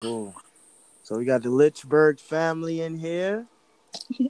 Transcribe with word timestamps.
Cool. 0.00 0.34
So 1.02 1.16
we 1.18 1.24
got 1.24 1.42
the 1.42 1.50
Lynchburg 1.50 2.20
family 2.20 2.82
in 2.82 2.96
here. 2.98 3.46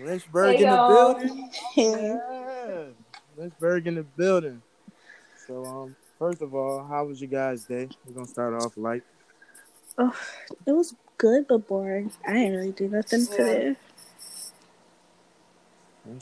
Lynchburg 0.00 0.56
Hey, 0.56 0.64
in 0.64 0.70
the 0.70 0.76
y'all. 0.76 1.14
building. 1.14 1.50
Yeah. 1.76 2.84
Lynchburg 3.36 3.86
in 3.86 3.94
the 3.96 4.02
building. 4.02 4.62
So 5.46 5.64
um, 5.64 5.96
first 6.18 6.42
of 6.42 6.54
all, 6.54 6.84
how 6.84 7.04
was 7.04 7.20
your 7.20 7.30
guys' 7.30 7.64
day? 7.64 7.88
We're 8.06 8.14
gonna 8.14 8.26
start 8.26 8.54
off 8.54 8.76
light. 8.76 9.02
Oh, 9.98 10.14
it 10.66 10.72
was 10.72 10.94
good 11.18 11.46
but 11.46 11.66
boring. 11.68 12.10
I 12.26 12.32
didn't 12.32 12.56
really 12.56 12.72
do 12.72 12.88
nothing 12.88 13.20
Yeah. 13.30 13.36
today. 13.36 13.66
It 13.68 13.78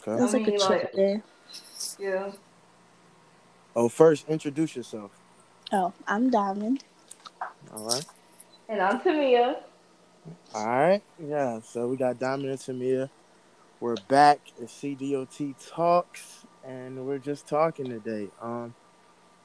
Okay. 0.06 0.22
was 0.22 0.34
I 0.34 0.38
like 0.38 0.48
a 0.48 0.58
chill 0.58 0.68
like- 0.68 0.92
day. 0.92 1.22
Yeah. 1.98 2.32
Oh, 3.76 3.88
first 3.88 4.28
introduce 4.28 4.76
yourself. 4.76 5.10
Oh, 5.72 5.92
I'm 6.06 6.30
Diamond. 6.30 6.84
All 7.74 7.84
right. 7.84 8.04
And 8.68 8.80
I'm 8.80 9.00
Tamia. 9.00 9.56
All 10.54 10.66
right. 10.66 11.02
Yeah. 11.18 11.60
So 11.62 11.86
we 11.86 11.96
got 11.96 12.18
Diamond 12.18 12.50
and 12.50 12.58
Tamia. 12.58 13.10
We're 13.80 13.96
back 14.08 14.40
at 14.60 14.68
CDOT 14.68 15.54
Talks, 15.70 16.46
and 16.66 17.04
we're 17.06 17.18
just 17.18 17.46
talking 17.46 17.86
today. 17.86 18.28
Um, 18.40 18.74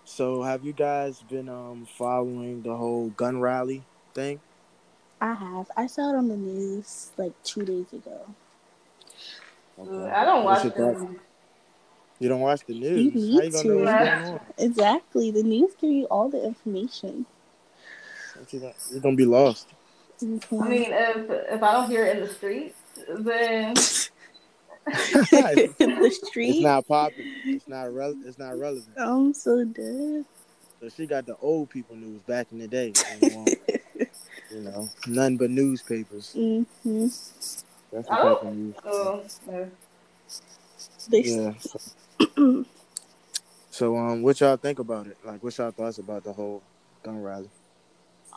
so 0.05 0.43
have 0.43 0.63
you 0.63 0.71
guys 0.71 1.21
been 1.29 1.49
um 1.49 1.85
following 1.98 2.62
the 2.62 2.76
whole 2.76 3.09
gun 3.09 3.41
rally 3.41 3.84
thing? 4.13 4.40
I 5.20 5.34
have. 5.34 5.70
I 5.76 5.88
saw 5.88 6.13
it 6.13 6.15
on 6.15 6.29
the 6.29 6.38
news 6.38 7.12
like 7.17 7.34
two 7.43 7.65
days 7.65 7.91
ago. 7.91 8.21
Okay. 9.77 10.12
I 10.12 10.23
don't 10.23 10.45
watch 10.45 10.63
your 10.63 10.71
thoughts? 10.73 11.04
You 12.20 12.29
don't 12.29 12.41
watch 12.41 12.62
the 12.65 12.73
news. 12.73 13.13
need 13.13 13.34
How 13.34 13.43
you 13.43 13.51
gonna 13.51 13.70
know 13.70 13.77
what's 13.79 13.93
going 13.93 14.34
on? 14.34 14.40
Exactly. 14.57 15.31
The 15.31 15.43
news 15.43 15.71
give 15.79 15.91
you 15.91 16.05
all 16.05 16.29
the 16.29 16.45
information. 16.45 17.26
What 18.39 18.53
you 18.53 18.59
gonna- 18.59 18.73
You're 18.91 19.02
gonna 19.02 19.16
be 19.16 19.25
lost. 19.25 19.67
I 20.21 20.25
mean, 20.25 20.41
if 20.52 21.29
if 21.29 21.63
I 21.63 21.71
don't 21.73 21.89
hear 21.89 22.05
it 22.05 22.17
in 22.17 22.23
the 22.23 22.29
streets, 22.34 22.75
then 23.07 23.73
the 24.85 25.21
street, 25.26 25.76
It's 25.79 26.27
street. 26.27 26.62
not 26.62 26.87
popular. 26.87 27.29
It's 27.45 27.67
not 27.67 27.93
re- 27.93 28.15
It's 28.26 28.37
not 28.37 28.57
relevant. 28.60 28.90
I'm 28.98 29.34
so 29.34 29.63
dead. 29.63 30.26
So 30.82 30.90
she 30.90 31.05
got 31.05 31.26
the 31.26 31.35
old 31.41 31.70
people 31.70 31.95
news 31.95 32.21
back 32.21 32.48
in 32.51 32.60
the 32.60 32.67
day. 32.67 32.93
You 33.21 33.29
know, 33.29 33.45
you 34.51 34.62
know 34.62 34.90
nothing 35.07 35.37
but 35.37 35.51
newspapers. 35.51 36.34
Mm-hmm. 36.35 37.04
That's 37.04 37.63
the 37.91 38.04
Oh. 38.10 38.34
type 38.35 38.43
of 38.43 38.55
news. 38.55 38.76
oh, 38.84 39.23
yeah. 39.48 39.65
Yeah. 41.10 41.54
So, 41.60 42.65
so, 43.70 43.98
um, 43.98 44.21
what 44.23 44.40
y'all 44.40 44.57
think 44.57 44.79
about 44.79 45.05
it? 45.07 45.17
Like, 45.23 45.43
what's 45.43 45.57
y'all 45.60 45.70
thoughts 45.71 45.99
about 45.99 46.23
the 46.23 46.34
whole 46.34 46.63
gun 47.04 47.21
rally? 47.21 47.49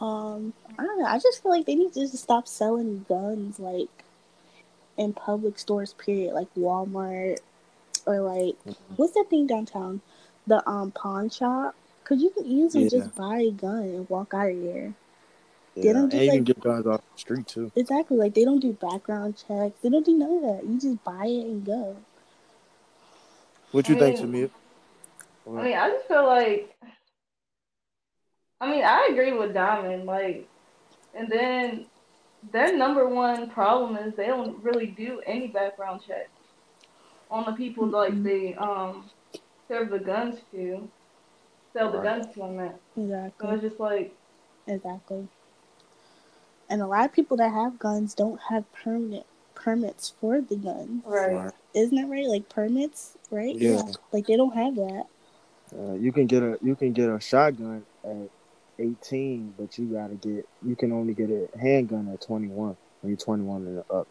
Um, 0.03 0.53
I 0.78 0.83
don't 0.84 0.98
know. 0.98 1.06
I 1.06 1.19
just 1.19 1.42
feel 1.42 1.53
like 1.53 1.64
they 1.67 1.77
need 1.77 1.92
to 1.95 2.00
just 2.00 2.17
stop 2.19 2.48
selling 2.48 3.06
guns 3.08 3.61
like 3.61 3.89
in 4.97 5.12
public 5.12 5.58
stores. 5.58 5.95
Period, 5.95 6.34
like 6.34 6.53
Walmart 6.55 7.39
or 8.05 8.20
like 8.20 8.56
Mm-hmm. 8.67 8.95
what's 8.97 9.12
that 9.14 9.27
thing 9.30 9.47
downtown, 9.47 10.00
the 10.47 10.69
um 10.69 10.91
pawn 10.91 11.30
shop. 11.30 11.75
Cause 12.05 12.20
you 12.20 12.30
can 12.30 12.45
easily 12.45 12.84
Yeah. 12.84 12.91
just 12.91 13.14
buy 13.14 13.39
a 13.39 13.50
gun 13.53 13.78
and 13.84 14.11
walk 14.11 14.34
out 14.34 14.50
of 14.50 14.61
there. 14.61 14.92
They 15.77 15.83
Yeah, 15.83 15.92
don't 15.92 16.03
and 16.03 16.11
do, 16.11 16.19
you 16.25 16.30
can 16.33 16.45
get 16.45 16.61
guns 16.61 16.84
off 16.86 17.00
the 17.14 17.19
street 17.19 17.47
too. 17.47 17.70
Exactly, 17.77 18.17
like 18.17 18.34
they 18.34 18.45
don't 18.45 18.58
do 18.58 18.73
background 18.73 19.36
checks. 19.36 19.78
They 19.83 19.89
don't 19.89 20.05
do 20.05 20.19
none 20.19 20.33
of 20.33 20.42
that. 20.42 20.64
You 20.67 20.80
just 20.80 21.05
buy 21.05 21.27
it 21.27 21.47
and 21.47 21.64
go. 21.64 21.97
What 23.70 23.89
you 23.89 23.95
I 23.97 23.98
think, 24.00 24.28
mean- 24.28 24.48
Samir? 25.47 25.58
I 25.58 25.62
mean, 25.62 25.75
I 25.78 25.89
just 25.91 26.06
feel 26.08 26.27
like. 26.27 26.75
I 28.62 28.70
mean, 28.70 28.84
I 28.84 29.08
agree 29.10 29.32
with 29.32 29.52
Diamond. 29.52 30.06
Like, 30.06 30.46
and 31.14 31.28
then 31.28 31.86
their 32.52 32.77
number 32.77 33.08
one 33.08 33.50
problem 33.50 33.96
is 33.96 34.14
they 34.14 34.27
don't 34.27 34.62
really 34.62 34.86
do 34.86 35.20
any 35.27 35.48
background 35.48 36.00
checks 36.06 36.30
on 37.28 37.44
the 37.44 37.52
people 37.52 37.86
like 37.86 38.12
Mhm. 38.14 38.22
they 38.22 38.55
um 38.55 39.11
serve 39.68 39.90
the 39.90 39.98
guns 39.98 40.39
to, 40.52 40.89
sell 41.72 41.90
the 41.90 41.98
Right. 41.98 42.22
guns 42.22 42.34
to 42.34 42.40
them. 42.40 42.61
At. 42.61 42.78
So 42.95 43.02
Exactly, 43.02 43.48
it's 43.51 43.62
just 43.62 43.80
like, 43.80 44.14
exactly. 44.68 45.27
And 46.70 46.80
a 46.80 46.86
lot 46.86 47.05
of 47.06 47.12
people 47.12 47.36
that 47.39 47.51
have 47.52 47.78
guns 47.80 48.14
don't 48.14 48.40
have 48.48 48.70
permanent 48.72 49.27
permits 49.55 50.11
for 50.20 50.40
the 50.40 50.56
guns. 50.56 51.02
right. 51.05 51.34
Right. 51.34 51.52
Isn't 51.74 51.96
that 51.96 52.08
right? 52.08 52.27
Like 52.27 52.48
permits, 52.48 53.17
right? 53.30 53.56
Yeah. 53.56 53.83
Like 54.12 54.27
they 54.27 54.36
don't 54.36 54.55
have 54.55 54.77
that. 54.77 55.06
Uh, 55.77 55.95
you 55.95 56.12
can 56.12 56.27
get 56.27 56.42
a 56.42 56.58
you 56.62 56.77
can 56.77 56.92
get 56.92 57.08
a 57.08 57.18
shotgun 57.18 57.84
at 58.05 58.28
18, 58.78 59.55
but 59.58 59.78
you 59.78 59.86
gotta 59.86 60.14
get 60.14 60.48
you 60.64 60.77
can 60.77 60.92
only 60.92 61.14
get 61.14 61.30
a 61.30 61.48
handgun 61.58 62.08
at 62.12 62.20
21 62.20 62.77
when 63.00 63.10
you're 63.10 63.16
21 63.16 63.66
and 63.66 63.78
up. 63.90 64.08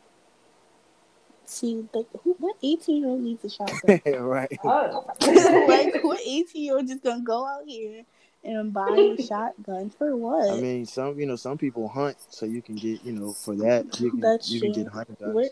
See, 1.45 1.83
like, 1.93 2.05
who, 2.23 2.35
what 2.39 2.55
18 2.63 3.01
year 3.01 3.07
old 3.09 3.21
needs 3.21 3.43
a 3.43 3.49
shotgun? 3.49 4.01
right. 4.23 4.59
Oh. 4.63 5.05
like, 5.67 6.01
what 6.03 6.21
18 6.25 6.63
year 6.63 6.75
old 6.75 6.87
just 6.87 7.03
gonna 7.03 7.21
go 7.21 7.45
out 7.45 7.63
here 7.65 8.05
and 8.43 8.73
buy 8.73 9.15
a 9.17 9.21
shotgun 9.21 9.89
for 9.89 10.15
what? 10.15 10.49
I 10.49 10.61
mean, 10.61 10.85
some 10.85 11.19
you 11.19 11.25
know 11.25 11.35
some 11.35 11.57
people 11.57 11.87
hunt, 11.87 12.17
so 12.29 12.45
you 12.45 12.61
can 12.61 12.75
get 12.75 13.03
you 13.03 13.13
know 13.13 13.33
for 13.33 13.55
that 13.55 13.99
you 13.99 14.11
can 14.11 14.19
That's 14.19 14.49
you 14.49 14.61
can 14.61 14.71
get 14.71 14.87
hunting 14.87 15.17
guns. 15.19 15.35
we're, 15.35 15.49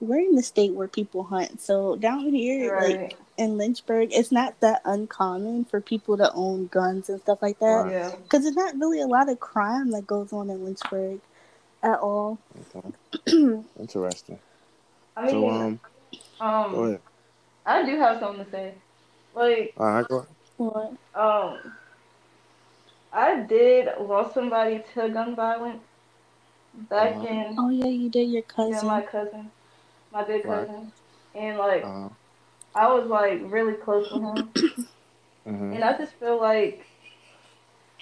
we're 0.00 0.20
in 0.20 0.34
the 0.36 0.42
state 0.42 0.72
where 0.74 0.88
people 0.88 1.24
hunt. 1.24 1.60
So 1.60 1.96
down 1.96 2.32
here, 2.32 2.78
like 2.80 3.16
in 3.38 3.56
Lynchburg, 3.56 4.10
it's 4.12 4.32
not 4.32 4.60
that 4.60 4.82
uncommon 4.84 5.64
for 5.64 5.80
people 5.80 6.16
to 6.18 6.32
own 6.32 6.66
guns 6.66 7.08
and 7.08 7.20
stuff 7.20 7.40
like 7.42 7.58
that. 7.60 7.66
Right. 7.84 7.92
Yeah. 7.92 8.10
Because 8.22 8.42
there's 8.44 8.56
not 8.56 8.74
really 8.78 9.00
a 9.00 9.06
lot 9.06 9.28
of 9.30 9.40
crime 9.40 9.90
that 9.92 10.06
goes 10.06 10.32
on 10.32 10.50
in 10.50 10.64
Lynchburg 10.64 11.20
at 11.82 11.98
all. 11.98 12.38
Okay. 12.76 12.88
Interesting. 13.80 14.38
I 15.16 15.22
mean, 15.22 15.30
So 15.30 15.48
um, 15.50 15.80
um, 16.40 16.72
go 16.72 16.84
ahead. 16.84 17.00
I 17.64 17.84
do 17.84 17.96
have 17.98 18.20
something 18.20 18.44
to 18.44 18.50
say. 18.50 18.74
Like, 19.34 19.74
All 19.76 19.86
right, 19.86 20.08
go 20.08 20.16
ahead. 20.18 20.28
What? 20.56 20.92
Um, 21.14 21.58
I 23.12 23.36
did 23.42 23.88
lost 24.00 24.34
somebody 24.34 24.82
to 24.94 25.08
gun 25.08 25.34
violence 25.34 25.82
back 26.90 27.14
Uh-huh. 27.16 27.26
in 27.26 27.54
Oh 27.58 27.70
yeah, 27.70 27.86
you 27.86 28.08
did 28.08 28.28
your 28.30 28.42
yeah, 28.42 28.54
cousin. 28.54 28.86
my 28.88 29.00
cousin, 29.02 29.50
my 30.12 30.24
big 30.24 30.44
Right. 30.44 30.66
cousin, 30.66 30.92
and 31.34 31.58
like 31.58 31.84
Uh, 31.84 32.08
I 32.74 32.92
was 32.92 33.06
like 33.06 33.40
really 33.44 33.74
close 33.74 34.10
with 34.10 34.22
him, 34.22 34.48
mhm. 35.46 35.74
and 35.74 35.84
I 35.84 35.96
just 35.96 36.12
feel 36.14 36.40
like 36.40 36.84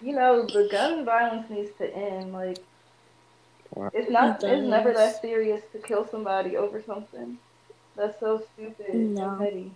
you 0.00 0.14
know 0.14 0.46
the 0.46 0.68
gun 0.70 1.04
violence 1.04 1.48
needs 1.50 1.70
to 1.78 1.94
end. 1.94 2.32
Like 2.32 2.58
Right. 3.76 3.90
it's 3.94 4.10
not, 4.10 4.42
It 4.44 4.50
it's 4.50 4.68
never 4.68 4.92
that 4.92 5.20
serious 5.20 5.62
to 5.72 5.78
kill 5.78 6.06
somebody 6.06 6.56
over 6.56 6.82
something 6.82 7.38
that's 7.96 8.18
so 8.20 8.42
stupid 8.54 8.94
No. 8.94 9.30
and 9.30 9.38
petty. 9.38 9.70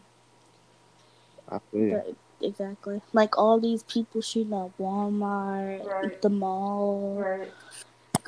I 1.48 1.58
feel 1.70 1.80
you. 1.80 1.94
Right, 1.96 2.16
exactly. 2.42 3.00
Like 3.12 3.38
all 3.38 3.58
these 3.58 3.82
people 3.84 4.20
shooting 4.20 4.52
at 4.52 4.76
Walmart, 4.78 5.84
Right. 5.86 6.22
the 6.22 6.28
mall, 6.28 7.14
Right. 7.16 7.52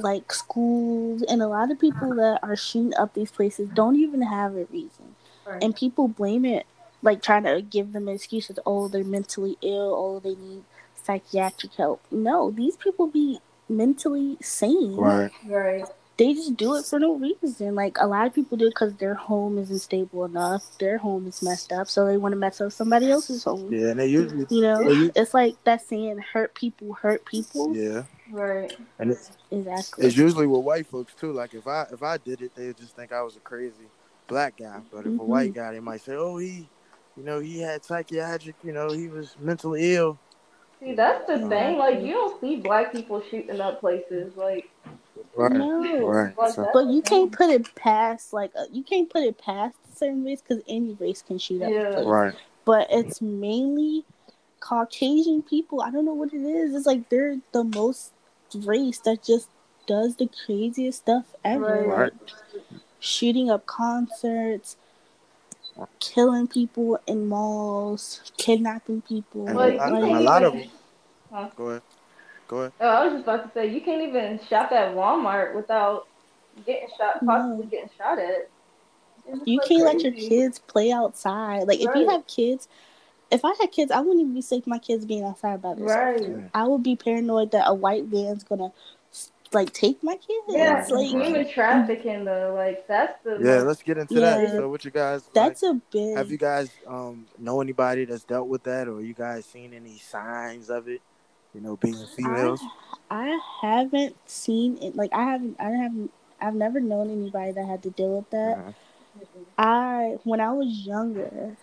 Like 0.02 0.32
schools, 0.32 1.22
and 1.22 1.42
a 1.42 1.48
lot 1.48 1.70
of 1.70 1.78
people 1.78 2.14
that 2.14 2.40
are 2.42 2.56
shooting 2.56 2.94
up 2.94 3.14
these 3.14 3.30
places 3.30 3.68
don't 3.74 3.96
even 3.96 4.22
have 4.22 4.56
a 4.56 4.64
reason. 4.66 5.14
Right. 5.46 5.62
And 5.62 5.74
people 5.74 6.08
blame 6.08 6.44
it, 6.44 6.66
like 7.02 7.22
trying 7.22 7.44
to 7.44 7.62
give 7.62 7.92
them 7.92 8.08
excuses. 8.08 8.58
Oh, 8.66 8.88
they're 8.88 9.04
mentally 9.04 9.56
ill. 9.62 9.94
Oh, 9.96 10.20
they 10.20 10.34
need 10.34 10.64
psychiatric 11.02 11.74
help. 11.74 12.02
No, 12.10 12.50
these 12.50 12.76
people 12.76 13.06
be 13.06 13.40
mentally 13.68 14.36
sane. 14.40 14.96
Right. 14.96 15.30
right. 15.46 15.84
They 16.18 16.34
just 16.34 16.54
do 16.58 16.74
it 16.76 16.84
for 16.84 16.98
no 16.98 17.14
reason. 17.14 17.74
Like 17.74 17.96
a 17.98 18.06
lot 18.06 18.26
of 18.26 18.34
people 18.34 18.58
do 18.58 18.66
it 18.66 18.70
because 18.70 18.92
their 18.96 19.14
home 19.14 19.56
isn't 19.56 19.78
stable 19.78 20.26
enough. 20.26 20.76
Their 20.78 20.98
home 20.98 21.26
is 21.26 21.40
messed 21.40 21.72
up, 21.72 21.88
so 21.88 22.04
they 22.04 22.18
want 22.18 22.32
to 22.32 22.36
mess 22.36 22.60
up 22.60 22.72
somebody 22.72 23.10
else's 23.10 23.44
home. 23.44 23.72
Yeah, 23.72 23.88
and 23.88 24.00
they 24.00 24.08
usually 24.08 24.44
You 24.50 24.60
know, 24.60 24.82
Well, 24.82 25.10
it's 25.16 25.32
like 25.32 25.56
that 25.64 25.80
saying, 25.80 26.18
"Hurt 26.18 26.54
people 26.54 26.92
hurt 26.92 27.24
people." 27.24 27.74
yeah, 27.74 28.02
Right. 28.30 28.72
and 28.98 29.10
it's, 29.10 29.30
Exactly. 29.50 30.06
it's 30.06 30.16
usually 30.16 30.46
with 30.46 30.64
white 30.64 30.86
folks 30.86 31.14
too. 31.14 31.32
Like 31.32 31.54
if 31.54 31.66
I 31.66 31.86
if 31.92 32.02
I 32.02 32.18
did 32.18 32.40
it, 32.42 32.52
they 32.54 32.68
would 32.68 32.76
just 32.78 32.94
think 32.96 33.12
I 33.12 33.22
was 33.22 33.36
a 33.36 33.40
crazy 33.40 33.90
black 34.28 34.56
guy. 34.56 34.80
But 34.92 35.00
if 35.06 35.06
a 35.06 35.10
Mhm. 35.10 35.26
white 35.26 35.54
guy, 35.54 35.72
they 35.72 35.80
might 35.80 36.00
say, 36.00 36.14
"Oh, 36.14 36.38
he, 36.38 36.70
you 37.16 37.24
know, 37.24 37.40
he 37.40 37.60
had 37.60 37.84
psychiatric. 37.84 38.56
You 38.62 38.72
know, 38.72 38.92
he 38.92 39.08
was 39.08 39.36
mentally 39.38 39.94
ill." 39.96 40.18
See, 40.78 40.94
that's 40.94 41.26
the 41.26 41.34
Uh, 41.44 41.48
thing. 41.48 41.78
Like, 41.78 42.00
you 42.00 42.12
don't 42.12 42.40
see 42.40 42.56
black 42.56 42.92
people 42.92 43.20
shooting 43.30 43.60
up 43.60 43.80
places. 43.80 44.36
Like, 44.36 44.70
Right. 45.34 45.52
No. 45.56 46.06
Right. 46.06 46.36
like 46.38 46.54
So, 46.54 46.66
But 46.72 46.86
you 46.86 47.02
can't 47.02 47.32
put 47.32 47.50
it 47.50 47.74
past 47.74 48.32
like 48.32 48.52
uh, 48.56 48.64
you 48.70 48.82
can't 48.82 49.10
put 49.10 49.22
it 49.22 49.38
past 49.38 49.76
certain 49.96 50.24
race 50.24 50.42
because 50.42 50.62
any 50.68 50.94
race 50.94 51.22
can 51.22 51.38
shoot 51.38 51.62
up. 51.62 51.72
a 51.72 52.02
Yeah. 52.02 52.08
right. 52.08 52.34
But 52.64 52.88
it's 52.90 53.20
mainly 53.22 54.04
Caucasian 54.60 55.42
people. 55.42 55.80
I 55.82 55.90
don't 55.90 56.04
know 56.04 56.14
what 56.14 56.32
it 56.32 56.42
is. 56.42 56.74
It's 56.74 56.86
like 56.86 57.08
they're 57.08 57.36
the 57.52 57.64
most 57.64 58.12
race 58.54 58.98
that 59.00 59.22
just 59.22 59.48
does 59.86 60.16
the 60.16 60.28
craziest 60.44 61.00
stuff 61.00 61.34
ever. 61.44 61.86
Right. 61.86 61.98
Right. 61.98 62.12
Like 62.12 62.34
shooting 63.00 63.50
up 63.50 63.66
concerts, 63.66 64.76
killing 65.98 66.46
people 66.46 67.00
in 67.06 67.26
malls, 67.26 68.32
kidnapping 68.36 69.02
people. 69.02 69.46
And, 69.46 69.56
Like, 69.56 69.74
a, 69.74 69.90
lot, 69.90 70.02
a 70.02 70.20
lot 70.20 70.42
of 70.44 70.52
them. 70.52 70.70
Huh? 71.32 71.48
Go 71.56 71.68
ahead. 71.68 71.82
Go 72.48 72.58
ahead. 72.58 72.72
Oh, 72.80 72.88
I 72.88 73.04
was 73.04 73.12
just 73.14 73.22
about 73.24 73.46
to 73.46 73.52
say 73.54 73.72
you 73.72 73.80
can't 73.80 74.02
even 74.02 74.40
shop 74.48 74.72
at 74.72 74.94
Walmart 74.94 75.54
without 75.54 76.06
getting 76.66 76.88
shot, 76.98 77.24
possibly 77.24 77.64
No. 77.64 77.70
getting 77.70 77.90
shot 77.96 78.18
at. 78.18 78.48
You 79.44 79.58
like 79.58 79.68
can't 79.68 79.84
let 79.84 80.02
your 80.02 80.12
kids 80.12 80.58
play 80.58 80.90
outside. 80.90 81.68
Like 81.68 81.80
if 81.80 81.94
you 81.94 82.08
have 82.08 82.26
kids, 82.26 82.68
if 83.30 83.44
I 83.44 83.54
had 83.60 83.70
kids, 83.72 83.90
I 83.90 84.00
wouldn't 84.00 84.20
even 84.20 84.34
be 84.34 84.42
safe 84.42 84.66
my 84.66 84.78
kids 84.78 85.04
being 85.04 85.24
outside 85.24 85.62
by 85.62 85.74
themselves. 85.74 86.26
Right. 86.26 86.50
I 86.54 86.64
would 86.64 86.82
be 86.82 86.96
paranoid 86.96 87.52
that 87.52 87.64
a 87.66 87.74
white 87.74 88.04
van's 88.04 88.44
gonna 88.44 88.72
like 89.52 89.72
take 89.72 90.02
my 90.02 90.14
kids. 90.14 90.44
Yeah, 90.48 90.86
like 90.90 91.06
human 91.08 91.48
trafficking 91.48 92.24
though, 92.24 92.54
like 92.56 92.86
that's 92.86 93.22
the 93.24 93.38
Yeah, 93.40 93.62
let's 93.62 93.82
get 93.82 93.98
into 93.98 94.14
Yeah. 94.14 94.36
that. 94.36 94.50
So, 94.50 94.68
what 94.68 94.84
you 94.84 94.90
guys 94.90 95.22
like, 95.26 95.34
that's 95.34 95.62
a 95.62 95.80
big. 95.90 96.16
have 96.16 96.30
you 96.30 96.38
guys 96.38 96.70
um 96.86 97.26
know 97.38 97.60
anybody 97.60 98.04
that's 98.04 98.24
dealt 98.24 98.48
with 98.48 98.62
that, 98.64 98.88
or 98.88 99.00
you 99.00 99.14
guys 99.14 99.46
seen 99.46 99.74
any 99.74 99.98
signs 99.98 100.70
of 100.70 100.88
it? 100.88 101.00
You 101.54 101.60
know, 101.60 101.76
being 101.76 101.96
females. 102.16 102.62
I, 103.10 103.40
I 103.62 103.66
haven't 103.66 104.16
seen 104.26 104.78
it. 104.78 104.94
Like 104.94 105.12
I 105.12 105.24
haven't. 105.24 105.56
I 105.58 105.70
haven't. 105.70 106.12
I've 106.40 106.54
never 106.54 106.80
known 106.80 107.10
anybody 107.10 107.52
that 107.52 107.66
had 107.66 107.82
to 107.82 107.90
deal 107.90 108.16
with 108.16 108.30
that. 108.30 108.58
Uh-huh. 108.58 108.72
I 109.58 110.16
when 110.24 110.40
I 110.40 110.52
was 110.52 110.68
younger, 110.86 111.56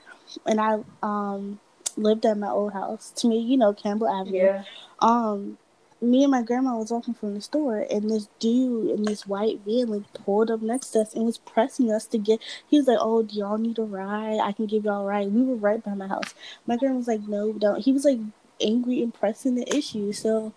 and 0.46 0.60
I 0.62 0.80
um 1.04 1.60
lived 1.96 2.26
at 2.26 2.38
my 2.38 2.50
old 2.50 2.74
house. 2.74 3.12
To 3.18 3.28
me, 3.28 3.40
you 3.40 3.58
know, 3.58 3.74
Campbell 3.74 4.08
Avenue. 4.10 4.38
yeah. 4.38 4.64
um 5.00 5.58
me 6.00 6.22
and 6.24 6.30
my 6.30 6.44
grandma 6.44 6.78
was 6.78 6.92
walking 6.92 7.16
from 7.16 7.34
the 7.34 7.42
store 7.42 7.80
and 7.90 8.08
this 8.12 8.28
dude 8.38 8.92
in 8.92 9.02
this 9.04 9.26
white 9.26 9.60
van 9.66 9.88
like 9.88 10.04
pulled 10.14 10.52
up 10.52 10.62
next 10.62 10.90
to 10.92 11.00
us 11.00 11.16
and 11.16 11.26
was 11.26 11.40
pressing 11.40 11.92
us 11.92 12.06
to 12.06 12.20
get 12.20 12.40
he 12.68 12.78
was 12.78 12.86
like 12.86 13.00
oh 13.02 13.24
do 13.24 13.34
y'all 13.36 13.58
need 13.58 13.80
a 13.80 13.82
ride 13.82 14.40
i 14.44 14.52
can 14.52 14.68
give 14.68 14.86
y'all 14.86 15.02
a 15.02 15.06
ride 15.06 15.32
we 15.34 15.42
were 15.42 15.56
right 15.56 15.84
by 15.84 15.96
my 15.96 16.06
house 16.08 16.36
my 16.68 16.78
grandma 16.78 16.98
was 16.98 17.08
like 17.08 17.22
no 17.22 17.52
don't 17.54 17.84
he 17.84 17.92
was 17.92 18.06
like 18.06 18.20
angry 18.62 19.02
and 19.02 19.12
pressing 19.16 19.56
the 19.56 19.76
issue 19.76 20.14
so 20.14 20.54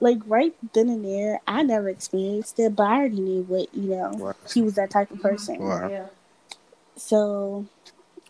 like 0.00 0.18
right 0.26 0.54
then 0.74 0.90
and 0.90 1.02
there 1.02 1.40
i 1.46 1.62
never 1.62 1.88
experienced 1.88 2.58
it 2.60 2.76
but 2.76 2.82
i 2.82 2.96
already 2.98 3.20
knew 3.20 3.40
what 3.44 3.74
you 3.74 3.88
know 3.88 4.10
Right. 4.18 4.36
he 4.52 4.60
was 4.60 4.74
that 4.74 4.90
type 4.90 5.10
of 5.10 5.18
person 5.22 5.62
Right. 5.62 5.92
Yeah. 5.92 6.06
so 6.96 7.64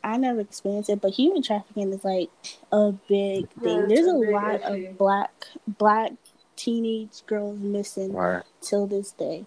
I 0.04 0.16
never 0.18 0.40
experienced 0.40 0.90
it, 0.90 1.00
but 1.00 1.12
human 1.12 1.42
trafficking 1.42 1.92
is 1.92 2.04
like 2.04 2.30
a 2.70 2.92
big 3.08 3.48
thing. 3.62 3.84
it's 3.84 3.88
There's 3.88 4.06
a 4.06 4.10
a 4.10 4.18
lot 4.32 4.56
issue. 4.60 4.88
of 4.90 4.98
black 4.98 5.32
black 5.66 6.12
teenage 6.56 7.24
girls 7.26 7.58
missing 7.58 8.12
Right. 8.12 8.42
till 8.60 8.86
this 8.86 9.10
day 9.12 9.46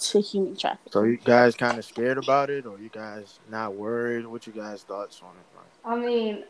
to 0.00 0.20
human 0.20 0.56
trafficking. 0.56 0.92
So, 0.92 1.02
you 1.02 1.16
guys 1.18 1.56
kind 1.56 1.76
of 1.78 1.84
scared 1.84 2.18
about 2.18 2.50
it, 2.50 2.66
or 2.66 2.78
you 2.78 2.88
guys 2.88 3.40
not 3.50 3.74
worried? 3.74 4.26
What 4.26 4.46
you 4.46 4.52
guys 4.52 4.84
thoughts 4.84 5.20
on 5.22 5.30
it? 5.30 5.56
Like, 5.56 5.66
I 5.84 5.96
mean, 5.96 6.44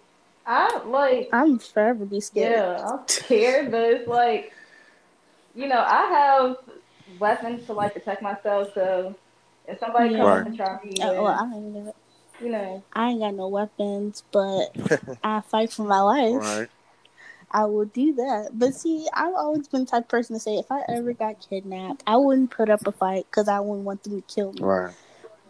I 0.47 0.83
like 0.85 1.31
I'm 1.33 1.59
forever 1.59 2.05
be 2.05 2.21
scared. 2.21 2.53
Yeah, 2.53 2.87
I'm 2.87 3.01
scared, 3.09 3.71
but 3.71 3.83
it's 3.85 4.09
like, 4.09 4.53
you 5.55 5.67
know, 5.67 5.83
I 5.87 6.03
have 6.07 6.57
weapons 7.19 7.65
to 7.67 7.73
like 7.73 7.95
protect 7.95 8.23
myself. 8.23 8.69
So 8.75 9.15
if 9.67 9.79
somebody 9.79 10.11
Yeah. 10.11 10.19
comes 10.19 10.29
Right. 10.29 10.47
and 10.47 10.57
try 10.57 10.79
me, 10.85 10.99
then, 10.99 11.09
oh, 11.09 11.25
well, 11.25 11.35
I 11.53 11.57
ain't 11.57 11.87
got, 11.87 11.95
you 12.41 12.51
know, 12.51 12.83
I 12.93 13.11
ain't 13.11 13.21
got 13.21 13.35
no 13.35 13.49
weapons, 13.49 14.23
but 14.33 14.69
I 15.25 15.41
fight 15.43 15.73
for 15.73 15.83
my 15.83 16.01
life. 16.01 16.35
right. 16.43 16.69
I 17.51 17.65
will 17.65 17.87
do 17.87 18.13
that. 18.15 18.51
But 18.53 18.75
see, 18.75 19.09
I've 19.15 19.35
always 19.35 19.69
been 19.69 19.87
the 19.87 19.91
type 19.91 20.03
of 20.05 20.09
person 20.09 20.37
to 20.37 20.41
say 20.41 20.57
if 20.57 20.71
I 20.71 20.83
ever 20.89 21.15
got 21.15 21.37
kidnapped, 21.49 22.03
I 22.07 22.17
wouldn't 22.19 22.51
put 22.51 22.69
up 22.69 22.87
a 22.87 22.93
fight 22.93 23.27
because 23.31 23.49
I 23.49 23.61
wouldn't 23.61 23.87
want 23.87 24.03
them 24.03 24.21
to 24.21 24.35
kill 24.35 24.53
me. 24.53 24.61
Right. 24.61 24.95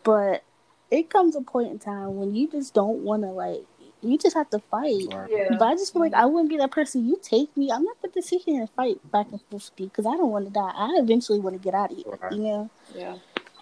But 0.04 0.44
it 0.92 1.10
comes 1.10 1.34
a 1.34 1.40
point 1.40 1.72
in 1.72 1.78
time 1.80 2.16
when 2.16 2.36
you 2.36 2.48
just 2.48 2.72
don't 2.72 2.98
want 2.98 3.22
to 3.22 3.28
like. 3.30 3.64
You 4.00 4.16
just 4.16 4.36
have 4.36 4.48
to 4.50 4.60
fight. 4.60 5.06
Right. 5.12 5.28
yeah. 5.28 5.48
But 5.58 5.62
I 5.66 5.72
just 5.74 5.92
feel 5.92 6.00
like 6.00 6.14
I 6.14 6.24
wouldn't 6.24 6.50
be 6.50 6.56
that 6.58 6.70
person. 6.70 7.04
You 7.04 7.18
take 7.20 7.54
me, 7.56 7.72
I'm 7.72 7.82
not 7.82 8.00
going 8.00 8.12
to 8.12 8.22
sit 8.22 8.42
here 8.42 8.60
and 8.60 8.70
fight 8.70 8.98
back 9.10 9.26
and 9.32 9.40
forth 9.50 9.72
with 9.72 9.80
you 9.80 9.86
because 9.86 10.06
I 10.06 10.16
don't 10.16 10.30
want 10.30 10.46
to 10.46 10.52
die. 10.52 10.70
I 10.72 10.98
eventually 11.00 11.40
want 11.40 11.56
to 11.56 11.60
get 11.60 11.74
out 11.74 11.90
of 11.90 11.96
here, 11.96 12.16
Right. 12.22 12.32
you 12.32 12.38
know? 12.38 12.70
yeah. 12.94 13.16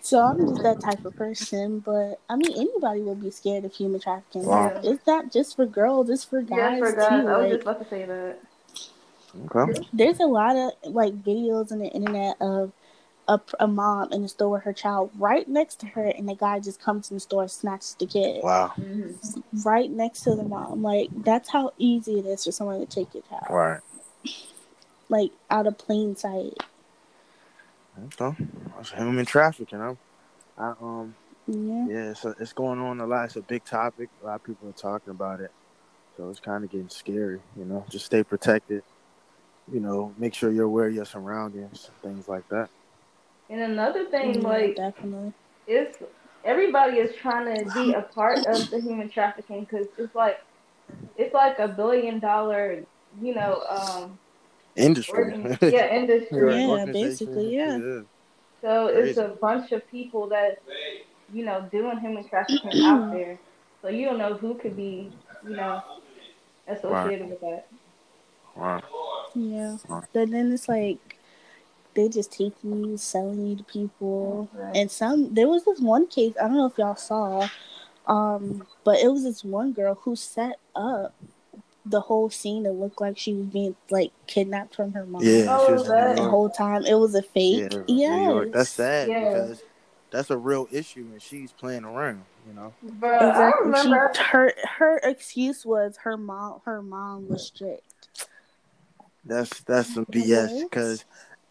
So 0.07 0.23
I'm 0.23 0.47
just 0.47 0.63
that 0.63 0.79
type 0.81 1.05
of 1.05 1.17
person. 1.17 1.81
But 1.81 2.21
I 2.31 2.37
mean, 2.37 2.53
anybody 2.57 3.01
would 3.03 3.21
be 3.21 3.33
scared 3.33 3.65
of 3.65 3.75
human 3.75 3.99
trafficking. 3.99 4.45
Wow. 4.47 4.73
It's 4.85 5.05
not 5.05 5.33
just 5.33 5.57
for 5.57 5.67
girls, 5.67 6.09
it's 6.11 6.23
for 6.25 6.43
guys 6.43 6.79
Yeah, 6.81 6.91
for 6.91 6.93
guys. 6.93 7.09
too. 7.09 7.29
I 7.29 7.39
was 7.39 7.43
Like, 7.43 7.51
just 7.51 7.63
about 7.63 7.83
to 7.83 7.89
say 7.91 8.05
that. 8.05 8.39
Okay. 9.47 9.81
there's 9.93 10.21
a 10.21 10.27
lot 10.27 10.55
of 10.55 10.71
like 10.95 11.13
videos 11.25 11.73
on 11.73 11.81
the 11.81 11.89
internet 11.89 12.37
of 12.41 12.73
a, 13.27 13.41
a 13.59 13.67
mom 13.67 14.13
in 14.13 14.23
the 14.23 14.29
store 14.29 14.51
with 14.51 14.63
her 14.63 14.73
child 14.73 15.11
right 15.19 15.49
next 15.49 15.81
to 15.81 15.87
her, 15.87 16.07
and 16.07 16.29
the 16.29 16.37
guy 16.37 16.61
just 16.61 16.81
comes 16.81 17.11
in 17.11 17.17
the 17.17 17.21
store 17.21 17.43
and 17.43 17.51
snatches 17.51 17.97
the 17.99 18.07
kid 18.07 18.45
Wow. 18.45 18.73
Mhm. 18.79 19.43
right 19.65 19.91
next 19.91 20.23
to 20.23 20.37
the 20.37 20.45
mom. 20.45 20.85
Like 20.85 21.09
that's 21.25 21.49
how 21.49 21.73
easy 21.79 22.21
it 22.21 22.27
is 22.27 22.45
for 22.45 22.53
someone 22.53 22.79
to 22.79 22.87
take 22.87 23.13
your 23.13 23.25
child, 23.25 23.51
Right. 23.51 23.81
like 25.09 25.33
out 25.51 25.67
of 25.67 25.77
plain 25.79 26.15
sight. 26.15 26.55
Okay. 27.99 28.37
That's 28.77 28.91
human 28.91 29.25
trafficking. 29.27 29.81
I'm, 29.81 29.99
I 30.59 30.73
um. 30.81 31.15
Yeah, 31.47 31.87
Yeah, 31.89 32.13
so 32.15 32.35
it's 32.41 32.53
going 32.53 32.81
on 32.81 33.01
a 33.01 33.07
lot. 33.07 33.27
It's 33.27 33.37
a 33.37 33.43
big 33.43 33.65
topic. 33.65 34.09
A 34.23 34.27
lot 34.27 34.35
of 34.37 34.45
people 34.45 34.69
are 34.69 34.73
talking 34.73 35.13
about 35.13 35.41
it. 35.41 35.51
So 36.17 36.29
it's 36.29 36.41
kind 36.41 36.65
of 36.65 36.71
getting 36.71 36.89
scary, 36.89 37.41
you 37.57 37.65
know. 37.65 37.85
Just 37.89 38.07
stay 38.07 38.25
protected. 38.25 38.83
You 39.73 39.81
know, 39.81 40.13
make 40.19 40.35
sure 40.35 40.51
you're 40.51 40.65
aware 40.65 40.89
of 40.89 40.95
your 40.95 41.05
surroundings, 41.05 41.91
things 42.03 42.29
like 42.29 42.49
that. 42.51 42.69
And 43.51 43.61
another 43.61 44.07
thing, 44.07 44.43
Yeah, 44.43 44.49
like, 44.49 44.77
definitely. 44.77 45.33
it's 45.67 45.99
everybody 46.45 46.99
is 46.99 47.15
trying 47.17 47.65
to 47.65 47.71
be 47.75 47.93
a 47.93 48.03
part 48.03 48.39
of 48.47 48.71
the 48.71 48.81
human 48.81 49.09
trafficking 49.09 49.61
because 49.61 49.87
it's 49.99 50.15
like, 50.15 50.39
it's 51.17 51.35
like 51.35 51.59
a 51.59 51.69
billion 51.69 52.19
dollar, 52.21 52.85
you 53.21 53.35
know, 53.35 53.63
um, 53.69 54.19
Industry. 54.77 55.23
organ- 55.35 55.59
yeah, 55.63 55.95
industry. 55.95 56.63
Yeah, 56.65 56.85
basically, 56.87 57.55
yeah. 57.57 58.01
So 58.61 58.89
it's 58.89 59.19
a 59.19 59.29
bunch 59.41 59.73
of 59.73 59.89
people 59.91 60.29
that, 60.29 60.61
you 61.33 61.45
know, 61.45 61.69
doing 61.71 61.99
human 61.99 62.29
trafficking 62.29 62.83
out 62.85 63.11
there. 63.13 63.39
So 63.83 63.89
you 63.89 64.07
don't 64.07 64.19
know 64.19 64.35
who 64.35 64.55
could 64.55 64.77
be, 64.77 65.11
you 65.47 65.57
know, 65.57 65.83
associated 66.67 67.29
with 67.29 67.41
that. 67.41 67.67
Wow. 68.57 68.83
Yeah, 69.35 69.77
Right. 69.89 70.05
but 70.13 70.31
then 70.31 70.53
it's 70.53 70.69
like 70.69 71.19
they 71.95 72.09
just 72.09 72.33
taking 72.33 72.85
you, 72.85 72.97
selling 72.97 73.47
you 73.47 73.57
to 73.57 73.65
people, 73.65 74.49
Right. 74.55 74.77
and 74.77 74.91
some. 74.91 75.35
There 75.35 75.49
was 75.49 75.65
this 75.65 75.81
one 75.81 76.07
case. 76.07 76.35
I 76.41 76.47
don't 76.49 76.57
know 76.57 76.67
if 76.67 76.79
y'all 76.79 76.97
saw, 76.97 77.49
um, 78.07 78.67
but 78.85 78.99
it 78.99 79.09
was 79.13 79.25
this 79.25 79.45
one 79.45 79.73
girl 79.73 79.95
who 80.03 80.17
set 80.17 80.59
up 80.75 81.15
the 81.89 82.01
whole 82.01 82.29
scene, 82.29 82.67
it 82.67 82.71
looked 82.71 83.01
like 83.01 83.17
she 83.17 83.33
was 83.33 83.47
being 83.47 83.77
like 83.91 84.11
kidnapped 84.27 84.75
from 84.75 84.93
her 84.93 85.07
mom. 85.07 85.23
Yeah, 85.23 85.57
Oh, 85.59 85.67
she 85.67 85.73
was 85.73 85.85
in 85.89 85.95
that- 85.95 86.17
the 86.17 86.23
whole 86.29 86.51
time 86.51 86.85
it 86.85 86.95
was 86.95 87.15
a 87.15 87.23
fake. 87.23 87.71
Yeah, 87.73 87.83
Yeah, 87.87 88.17
New 88.17 88.33
York. 88.33 88.53
That's 88.53 88.71
sad 88.71 89.09
Yeah. 89.09 89.21
because 89.21 89.63
that's 90.11 90.31
a 90.31 90.37
real 90.37 90.67
issue, 90.73 91.09
and 91.13 91.23
she's 91.23 91.53
playing 91.53 91.85
around. 91.85 92.25
You 92.47 92.55
know. 92.55 92.75
But 92.83 93.23
I 93.23 93.29
Exactly. 93.29 93.67
remember, 93.67 94.11
She, 94.15 94.23
her 94.25 94.55
her 94.79 94.99
excuse 94.99 95.65
was 95.65 95.97
her 95.99 96.17
mom 96.17 96.61
her 96.65 96.83
mom 96.83 97.29
was 97.29 97.45
strict. 97.47 97.83
That's 99.25 99.61
that's 99.61 99.95
some 99.95 100.07
BS 100.07 100.63
because 100.65 101.05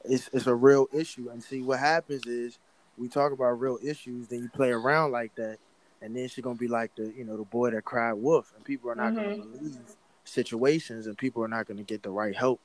it's 0.06 0.30
it's 0.34 0.48
a 0.48 0.56
real 0.56 0.88
issue. 0.94 1.30
And 1.30 1.44
see 1.44 1.62
what 1.62 1.80
happens 1.80 2.26
is 2.26 2.58
we 2.98 3.08
talk 3.10 3.32
about 3.32 3.60
real 3.60 3.78
issues, 3.84 4.28
then 4.28 4.40
you 4.44 4.50
play 4.50 4.72
around 4.72 5.12
like 5.12 5.36
that, 5.36 5.58
and 6.02 6.16
then 6.16 6.28
she's 6.30 6.44
gonna 6.44 6.56
be 6.56 6.68
like 6.70 6.96
the 6.96 7.12
you 7.16 7.26
know 7.26 7.36
the 7.38 7.44
boy 7.44 7.72
that 7.72 7.84
cried 7.84 8.14
wolf, 8.14 8.54
and 8.56 8.64
people 8.64 8.90
are 8.90 8.96
not 8.96 9.14
gonna 9.16 9.30
Mhm. 9.30 9.52
believe 9.54 9.96
situations, 10.26 11.08
and 11.08 11.18
people 11.18 11.44
are 11.44 11.48
not 11.48 11.68
gonna 11.68 11.84
get 11.84 12.04
the 12.04 12.10
right 12.12 12.36
help 12.36 12.60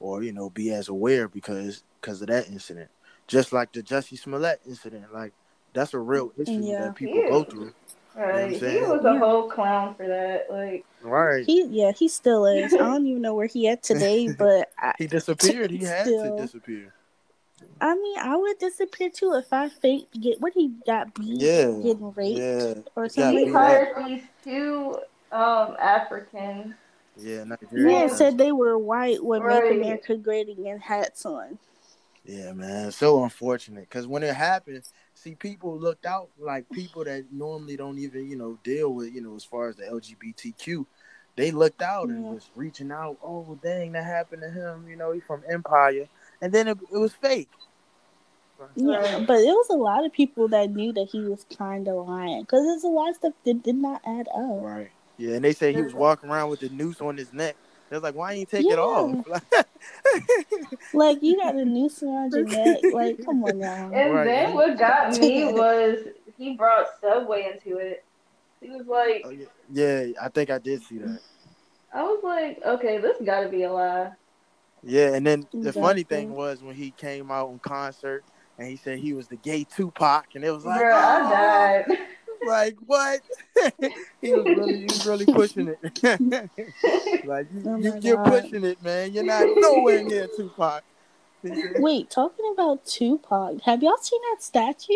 or 0.00 0.22
you 0.22 0.32
know 0.32 0.48
be 0.50 0.72
as 0.72 0.88
aware 0.88 1.28
because 1.28 1.82
because 2.00 2.20
of 2.22 2.28
that 2.28 2.48
incident. 2.48 2.90
Just 3.26 3.52
like 3.52 3.72
the 3.72 3.82
Jussie 3.82 4.18
Smollett 4.18 4.60
incident, 4.66 5.12
like 5.12 5.32
that's 5.72 5.94
a 5.94 5.98
real 5.98 6.32
issue 6.36 6.62
Yeah. 6.62 6.80
that 6.84 6.94
people 6.96 7.22
go 7.28 7.44
through. 7.44 7.72
right, 8.16 8.44
I'm 8.44 8.50
he 8.50 8.58
saying? 8.58 8.88
was 8.88 9.04
a 9.04 9.12
Yeah. 9.12 9.18
whole 9.20 9.48
clown 9.48 9.94
for 9.94 10.06
that. 10.06 10.50
Like, 10.50 10.84
Right. 11.02 11.46
He 11.46 11.64
yeah 11.64 11.92
he 11.92 12.08
still 12.08 12.44
is. 12.46 12.74
I 12.74 12.78
don't 12.78 13.06
even 13.06 13.22
know 13.22 13.34
where 13.34 13.46
he 13.46 13.68
at 13.68 13.82
today, 13.84 14.28
but 14.36 14.70
I, 14.78 14.94
He 14.98 15.06
disappeared. 15.06 15.70
He 15.70 15.84
had 15.84 16.06
Still. 16.06 16.36
to 16.36 16.42
disappear. 16.42 16.92
I 17.80 17.94
mean 17.94 18.18
I 18.18 18.36
would 18.36 18.58
disappear 18.58 19.10
too 19.10 19.34
if 19.34 19.52
I 19.52 19.68
faked 19.68 20.18
get 20.20 20.40
what 20.40 20.52
he 20.54 20.72
got 20.86 21.14
beat 21.14 21.40
Yeah. 21.40 21.70
getting 21.82 22.12
raped 22.14 22.38
Yeah. 22.40 22.74
or 22.96 23.04
Yeah, 23.04 23.08
something. 23.08 23.38
he 23.38 23.44
beat 23.44 23.52
like 23.52 23.52
that. 23.52 23.94
hired 23.94 24.06
these 24.08 24.22
two 24.42 24.98
um 25.32 25.76
Africans. 25.80 26.74
Yeah. 27.22 27.44
Nigeria. 27.44 28.00
Yeah, 28.00 28.06
said 28.08 28.38
they 28.38 28.52
were 28.52 28.78
white 28.78 29.22
would 29.22 29.42
Right. 29.42 29.64
make 29.64 29.80
America 29.82 30.16
great 30.16 30.48
again 30.48 30.78
hats 30.80 31.24
on. 31.26 31.58
Yeah, 32.24 32.52
man, 32.52 32.92
so 32.92 33.24
unfortunate. 33.24 33.88
Because 33.88 34.06
when 34.06 34.22
it 34.22 34.34
happened, 34.34 34.82
see, 35.14 35.34
people 35.34 35.78
looked 35.78 36.04
out 36.04 36.28
like 36.38 36.68
people 36.70 37.04
that 37.04 37.32
normally 37.32 37.76
don't 37.76 37.98
even, 37.98 38.28
you 38.30 38.36
know, 38.36 38.58
deal 38.62 38.92
with, 38.92 39.12
you 39.14 39.20
know, 39.22 39.34
as 39.34 39.44
far 39.44 39.68
as 39.68 39.76
the 39.76 39.84
LGBTQ. 39.84 40.86
They 41.36 41.50
looked 41.50 41.80
out 41.80 42.08
and 42.08 42.24
was 42.24 42.50
reaching 42.54 42.90
out. 42.92 43.16
Oh, 43.22 43.58
dang, 43.62 43.92
that 43.92 44.04
happened 44.04 44.42
to 44.42 44.50
him. 44.50 44.86
You 44.88 44.96
know, 44.96 45.12
he's 45.12 45.22
from 45.22 45.42
Empire, 45.50 46.08
and 46.42 46.52
then 46.52 46.68
it, 46.68 46.78
it 46.92 46.98
was 46.98 47.14
fake. 47.14 47.48
Yeah, 48.76 49.24
but 49.26 49.38
it 49.38 49.46
was 49.46 49.68
a 49.70 49.76
lot 49.76 50.04
of 50.04 50.12
people 50.12 50.48
that 50.48 50.70
knew 50.70 50.92
that 50.92 51.08
he 51.10 51.20
was 51.20 51.46
kind 51.56 51.88
of 51.88 52.06
lying 52.06 52.42
because 52.42 52.66
there's 52.66 52.84
a 52.84 52.88
lot 52.88 53.08
of 53.08 53.16
stuff 53.16 53.32
that 53.44 53.62
did 53.62 53.76
not 53.76 54.02
add 54.04 54.28
up. 54.28 54.62
Right. 54.62 54.90
Yeah, 55.20 55.34
and 55.34 55.44
they 55.44 55.52
say 55.52 55.74
he 55.74 55.82
was 55.82 55.94
walking 55.94 56.30
around 56.30 56.48
with 56.48 56.60
the 56.60 56.70
noose 56.70 57.02
on 57.02 57.18
his 57.18 57.30
neck, 57.30 57.54
They 57.90 57.96
was 57.96 58.02
like, 58.02 58.14
why 58.14 58.32
ain't 58.32 58.40
you 58.40 58.46
take 58.46 58.70
it 58.70 58.78
off? 58.78 59.14
like 60.94 61.18
you 61.20 61.36
got 61.36 61.56
a 61.56 61.64
noose 61.66 62.02
around 62.02 62.32
your 62.32 62.46
neck. 62.46 62.84
Like, 62.90 63.18
come 63.26 63.44
on 63.44 63.60
now. 63.60 63.90
And 63.92 64.14
Right. 64.14 64.24
then 64.24 64.54
what 64.54 64.78
got 64.78 65.12
me 65.18 65.44
was 65.52 65.98
he 66.38 66.56
brought 66.56 66.86
Subway 67.02 67.52
into 67.52 67.76
it. 67.76 67.98
He 68.62 68.70
was 68.70 68.86
like, 68.86 69.26
Oh, 69.26 69.30
yeah. 69.30 69.46
yeah, 69.70 70.06
I 70.22 70.30
think 70.30 70.48
I 70.48 70.56
did 70.58 70.82
see 70.84 70.96
that. 71.00 71.20
I 71.92 72.02
was 72.02 72.20
like, 72.22 72.58
okay, 72.64 72.96
this 72.96 73.18
got 73.22 73.40
to 73.42 73.50
be 73.50 73.64
a 73.64 73.72
lie. 73.72 74.12
Yeah, 74.82 75.12
and 75.12 75.26
then 75.26 75.46
the 75.52 75.74
funny 75.74 76.04
thing 76.04 76.32
was 76.32 76.62
when 76.62 76.76
he 76.76 76.92
came 76.92 77.30
out 77.30 77.48
on 77.48 77.58
concert 77.58 78.24
and 78.56 78.66
he 78.66 78.78
said 78.78 78.98
he 78.98 79.12
was 79.12 79.28
the 79.28 79.36
gay 79.36 79.64
Tupac, 79.64 80.28
and 80.34 80.44
it 80.44 80.50
was 80.50 80.64
like, 80.64 80.80
Bruh, 80.80 80.94
"Oh." 80.94 81.26
I 81.26 81.84
died. 81.84 81.98
Like 82.46 82.76
what? 82.86 83.20
he 84.20 84.32
was 84.32 84.46
really, 84.46 84.78
he 84.78 84.84
was 84.84 85.06
really 85.06 85.26
pushing 85.26 85.68
it. 85.68 85.78
like 87.24 87.46
you, 87.52 87.62
oh 87.66 87.76
you, 87.76 87.94
you're 88.00 88.16
God. 88.16 88.42
pushing 88.42 88.64
it, 88.64 88.82
man. 88.82 89.12
You're 89.12 89.24
not 89.24 89.46
nowhere 89.56 90.02
near 90.02 90.26
Tupac. 90.36 90.82
He 91.42 91.50
Wait, 91.78 92.10
talking 92.10 92.44
about 92.52 92.84
Tupac, 92.84 93.62
have 93.62 93.82
y'all 93.82 93.96
seen 93.96 94.20
that 94.32 94.42
statue 94.42 94.92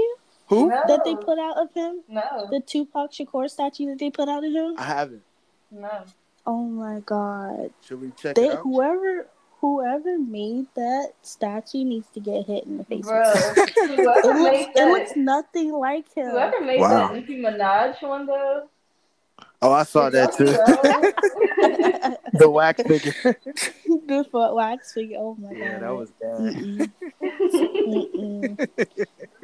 Who? 0.48 0.68
No. 0.68 0.82
that 0.86 1.02
they 1.04 1.14
put 1.14 1.38
out 1.38 1.56
of 1.56 1.72
him? 1.72 2.02
No, 2.06 2.48
The 2.50 2.60
Tupac 2.60 3.12
Shakur 3.12 3.48
statue 3.48 3.86
that 3.86 3.98
they 3.98 4.10
put 4.10 4.28
out 4.28 4.44
of 4.44 4.52
him? 4.52 4.74
I 4.76 4.84
haven't. 4.84 5.22
no. 5.70 6.04
Oh 6.46 6.62
my 6.64 7.00
god. 7.00 7.70
Should 7.86 8.02
we 8.02 8.10
check 8.10 8.34
They 8.36 8.48
it 8.48 8.52
out? 8.52 8.58
whoever 8.58 9.26
whoever 9.64 10.18
made 10.18 10.66
that 10.74 11.12
statue 11.22 11.84
needs 11.84 12.06
to 12.10 12.20
get 12.20 12.44
hit 12.44 12.64
in 12.64 12.76
the 12.76 12.84
face. 12.84 13.06
Bro, 13.06 13.22
It 13.32 13.74
whoever 13.98 14.38
looks, 14.38 14.42
made 14.52 14.68
it 14.76 14.86
looks 14.90 15.16
nothing 15.16 15.72
like 15.72 16.12
him. 16.14 16.28
whoever 16.32 16.60
made 16.60 16.80
Wow. 16.80 17.08
that 17.08 17.14
Nicki 17.14 17.38
Minaj 17.40 18.02
one 18.06 18.26
though. 18.26 18.68
Oh, 19.62 19.72
I 19.72 19.84
saw 19.84 20.10
that 20.10 20.34
too. 20.34 20.44
too. 20.48 20.52
the 22.38 22.50
wax 22.50 22.82
figure. 22.82 23.14
the 24.06 24.24
foot 24.30 24.54
wax 24.54 24.92
figure. 24.92 25.16
Oh 25.18 25.34
my 25.40 25.48
god. 25.54 25.58
yeah, 25.58 25.78
that 25.78 25.94
was 25.96 26.10
bad. 26.20 26.40
Mm-mm. 26.40 26.92
Mm-mm. 27.86 28.68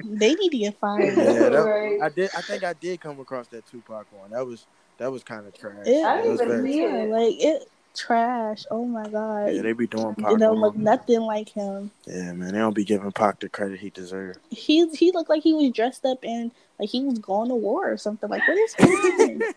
They 0.04 0.34
need 0.34 0.50
to 0.50 0.58
get 0.58 0.78
fired. 0.78 1.16
Yeah, 1.16 1.48
that, 1.48 1.58
Right. 1.64 1.98
I 2.02 2.08
did. 2.10 2.30
I 2.36 2.42
think 2.42 2.62
I 2.64 2.74
did 2.74 3.00
come 3.00 3.18
across 3.20 3.46
that 3.48 3.66
Tupac 3.66 4.06
one. 4.12 4.30
That 4.32 4.46
was 4.46 4.66
that 4.98 5.10
was 5.10 5.24
kind 5.24 5.46
of 5.46 5.54
trash. 5.58 5.86
It- 5.86 6.04
I 6.04 6.18
didn't 6.20 6.34
even 6.34 6.48
very 6.48 6.72
see 6.72 6.78
Yeah, 6.82 6.94
it. 6.96 7.08
like 7.10 7.34
it 7.38 7.68
trash. 7.96 8.64
Oh 8.70 8.84
my 8.84 9.08
god. 9.08 9.52
Yeah, 9.52 9.62
they 9.62 9.72
be 9.72 9.86
doing 9.86 10.14
Pac. 10.14 10.32
It 10.32 10.38
don't 10.38 10.60
look 10.60 10.76
nothing 10.76 11.20
like 11.20 11.48
him. 11.48 11.90
Yeah, 12.06 12.32
man, 12.32 12.52
they 12.52 12.58
don't 12.58 12.74
be 12.74 12.84
giving 12.84 13.12
Pac 13.12 13.40
the 13.40 13.48
credit 13.48 13.80
he 13.80 13.90
deserves. 13.90 14.38
He 14.50 14.88
he 14.90 15.12
looked 15.12 15.30
like 15.30 15.42
he 15.42 15.52
was 15.52 15.70
dressed 15.72 16.04
up 16.04 16.24
in 16.24 16.52
like 16.78 16.88
he 16.88 17.04
was 17.04 17.18
going 17.18 17.48
to 17.48 17.54
war 17.54 17.90
or 17.90 17.96
something. 17.96 18.28
Like 18.28 18.46
what 18.46 18.56
is 18.56 18.74
going 18.74 19.42
on? 19.42 19.52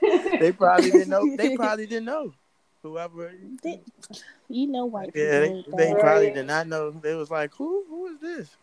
They 0.40 0.52
probably 0.52 0.90
didn't 0.90 1.08
know. 1.08 1.36
They 1.36 1.56
probably 1.56 1.86
didn't 1.86 2.04
know. 2.06 2.32
Whoever. 2.82 3.32
They- 3.62 3.80
you 4.48 4.66
know 4.66 4.86
white. 4.86 5.10
Yeah, 5.14 5.40
they, 5.40 5.48
ain't 5.48 5.76
they 5.76 5.92
that. 5.92 6.00
probably 6.00 6.30
did 6.30 6.46
not 6.46 6.66
know. 6.68 6.90
They 6.90 7.14
was 7.14 7.30
like, 7.30 7.52
who 7.54 7.84
who 7.88 8.06
is 8.06 8.20
this? 8.20 8.56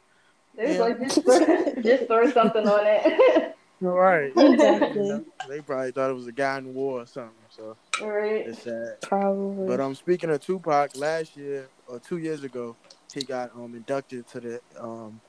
They 0.55 0.69
was 0.69 0.79
like, 0.79 0.99
just 1.01 1.21
throw, 1.23 1.81
just 1.83 2.07
throw 2.07 2.31
something 2.31 2.67
on 2.67 2.79
it. 2.83 3.55
All 3.83 3.89
right. 3.91 4.31
Exactly. 4.35 5.01
You 5.03 5.07
know, 5.09 5.25
they 5.49 5.61
probably 5.61 5.91
thought 5.91 6.09
it 6.09 6.13
was 6.15 6.27
a 6.27 6.31
guy 6.31 6.57
in 6.57 6.73
war 6.73 7.01
or 7.01 7.05
something. 7.05 7.33
So 7.55 7.77
right. 8.01 8.47
it's 8.47 8.63
sad. 8.63 8.97
Probably. 9.01 9.67
But 9.67 9.79
um, 9.79 9.95
speaking 9.95 10.29
of 10.29 10.41
Tupac, 10.41 10.95
last 10.97 11.37
year 11.37 11.69
or 11.87 11.99
two 11.99 12.17
years 12.17 12.43
ago, 12.43 12.75
he 13.13 13.21
got 13.21 13.51
um 13.55 13.75
inducted 13.75 14.27
to 14.29 14.39
the 14.39 14.61
um 14.79 15.21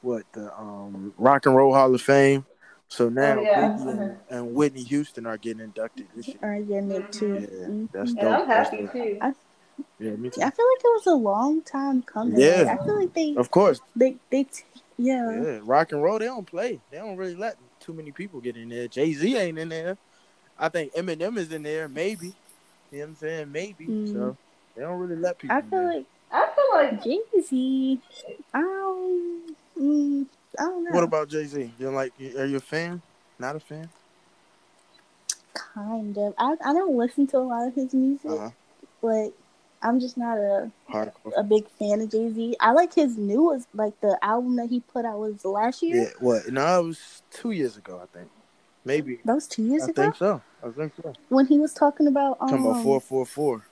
what 0.00 0.22
the 0.32 0.56
um 0.56 1.12
Rock 1.18 1.46
and 1.46 1.56
Roll 1.56 1.74
Hall 1.74 1.92
of 1.94 2.00
Fame. 2.00 2.46
So 2.88 3.08
now 3.08 3.40
Oh, 3.40 3.42
yeah. 3.42 3.68
Biggie 3.68 3.90
and, 3.90 4.16
and 4.30 4.54
Whitney 4.54 4.84
Houston 4.84 5.26
are 5.26 5.36
getting 5.36 5.62
inducted 5.62 6.08
this 6.14 6.28
year. 6.28 6.38
Are 6.42 6.60
getting 6.60 6.90
it 6.92 7.12
too. 7.12 7.46
Yeah, 7.50 7.68
Mhm. 7.68 7.88
that's 7.92 8.10
And. 8.12 8.24
I'm 8.24 8.48
That's 8.48 8.70
happy 8.70 8.82
dope. 8.84 8.92
too. 8.92 9.18
Yeah, 9.98 10.12
me 10.12 10.30
too. 10.30 10.40
I 10.42 10.50
feel 10.50 10.64
like 10.64 10.84
it 10.84 10.92
was 10.94 11.06
a 11.06 11.14
long 11.14 11.62
time 11.62 12.02
coming. 12.02 12.40
Yeah. 12.40 12.62
Like, 12.62 12.80
I 12.80 12.84
feel 12.84 13.00
like 13.00 13.14
they 13.14 13.34
Of 13.34 13.50
course. 13.50 13.80
they 13.96 14.16
they 14.30 14.44
t- 14.44 14.62
yeah. 14.96 15.42
Yeah, 15.42 15.60
rock 15.64 15.92
and 15.92 16.02
roll. 16.02 16.18
They 16.20 16.26
don't 16.26 16.46
play. 16.46 16.80
They 16.90 16.98
don't 16.98 17.16
really 17.16 17.34
let 17.34 17.56
too 17.80 17.92
many 17.92 18.12
people 18.12 18.40
get 18.40 18.56
in 18.56 18.68
there. 18.68 18.86
Jay 18.88 19.12
Z 19.12 19.36
ain't 19.36 19.58
in 19.58 19.68
there. 19.68 19.98
I 20.58 20.68
think 20.68 20.92
Eminem 20.94 21.36
is 21.38 21.52
in 21.52 21.62
there. 21.62 21.88
Maybe. 21.88 22.26
You 22.90 22.98
know 22.98 22.98
what 22.98 23.08
I'm 23.08 23.14
saying? 23.16 23.52
Maybe. 23.52 23.86
Mm. 23.86 24.12
So 24.12 24.36
they 24.74 24.82
don't 24.82 24.98
really 24.98 25.16
let 25.16 25.38
people. 25.38 25.56
I 25.56 25.60
feel 25.62 25.84
like 25.84 26.06
I 26.32 26.48
feel 26.54 26.64
like 26.72 27.04
Jay 27.04 27.20
Z. 27.40 28.00
I 28.54 28.60
don't. 28.60 29.56
Mm, 29.78 30.26
I 30.58 30.62
don't 30.62 30.84
know. 30.84 30.90
What 30.90 31.04
about 31.04 31.28
Jay 31.28 31.44
Z? 31.44 31.70
You're 31.78 31.92
like? 31.92 32.12
Are 32.36 32.46
you 32.46 32.56
a 32.56 32.60
fan? 32.60 33.00
Not 33.38 33.56
a 33.56 33.60
fan? 33.60 33.88
kind 35.74 36.16
of? 36.18 36.34
I 36.38 36.54
I 36.64 36.72
don't 36.72 36.96
listen 36.96 37.26
to 37.28 37.38
a 37.38 37.40
lot 37.40 37.66
of 37.68 37.74
his 37.74 37.92
music, 37.94 38.30
Uh 38.30 38.38
huh. 38.38 38.50
but 39.02 39.32
I'm 39.82 40.00
just 40.00 40.16
not 40.16 40.38
a 40.38 40.70
Hardcore. 40.90 41.32
a 41.36 41.42
big 41.42 41.68
fan 41.78 42.00
of 42.00 42.10
Jay 42.10 42.30
Z. 42.32 42.56
I 42.60 42.72
like 42.72 42.94
his 42.94 43.16
newest, 43.16 43.68
like 43.74 44.00
the 44.00 44.18
album 44.22 44.56
that 44.56 44.70
he 44.70 44.80
put 44.80 45.04
out 45.04 45.18
was 45.18 45.44
last 45.44 45.82
year. 45.82 45.96
Yeah. 46.04 46.10
What? 46.20 46.48
No, 46.48 46.80
it 46.80 46.86
was 46.86 47.22
two 47.30 47.50
years 47.52 47.76
ago. 47.76 48.00
I 48.02 48.16
think. 48.16 48.30
Maybe. 48.88 49.18
That 49.26 49.34
was 49.34 49.46
two 49.46 49.64
years 49.64 49.82
I 49.82 49.90
ago 49.90 50.02
think 50.02 50.16
so. 50.16 50.40
I 50.64 50.70
think 50.70 50.92
so. 51.02 51.12
when 51.28 51.44
he 51.44 51.58
was 51.58 51.74
talking 51.74 52.06
about 52.06 52.38
um, 52.40 52.48
Talking 52.48 52.64
about 52.64 52.82
four 52.82 53.00
four 53.02 53.26
four. 53.26 53.62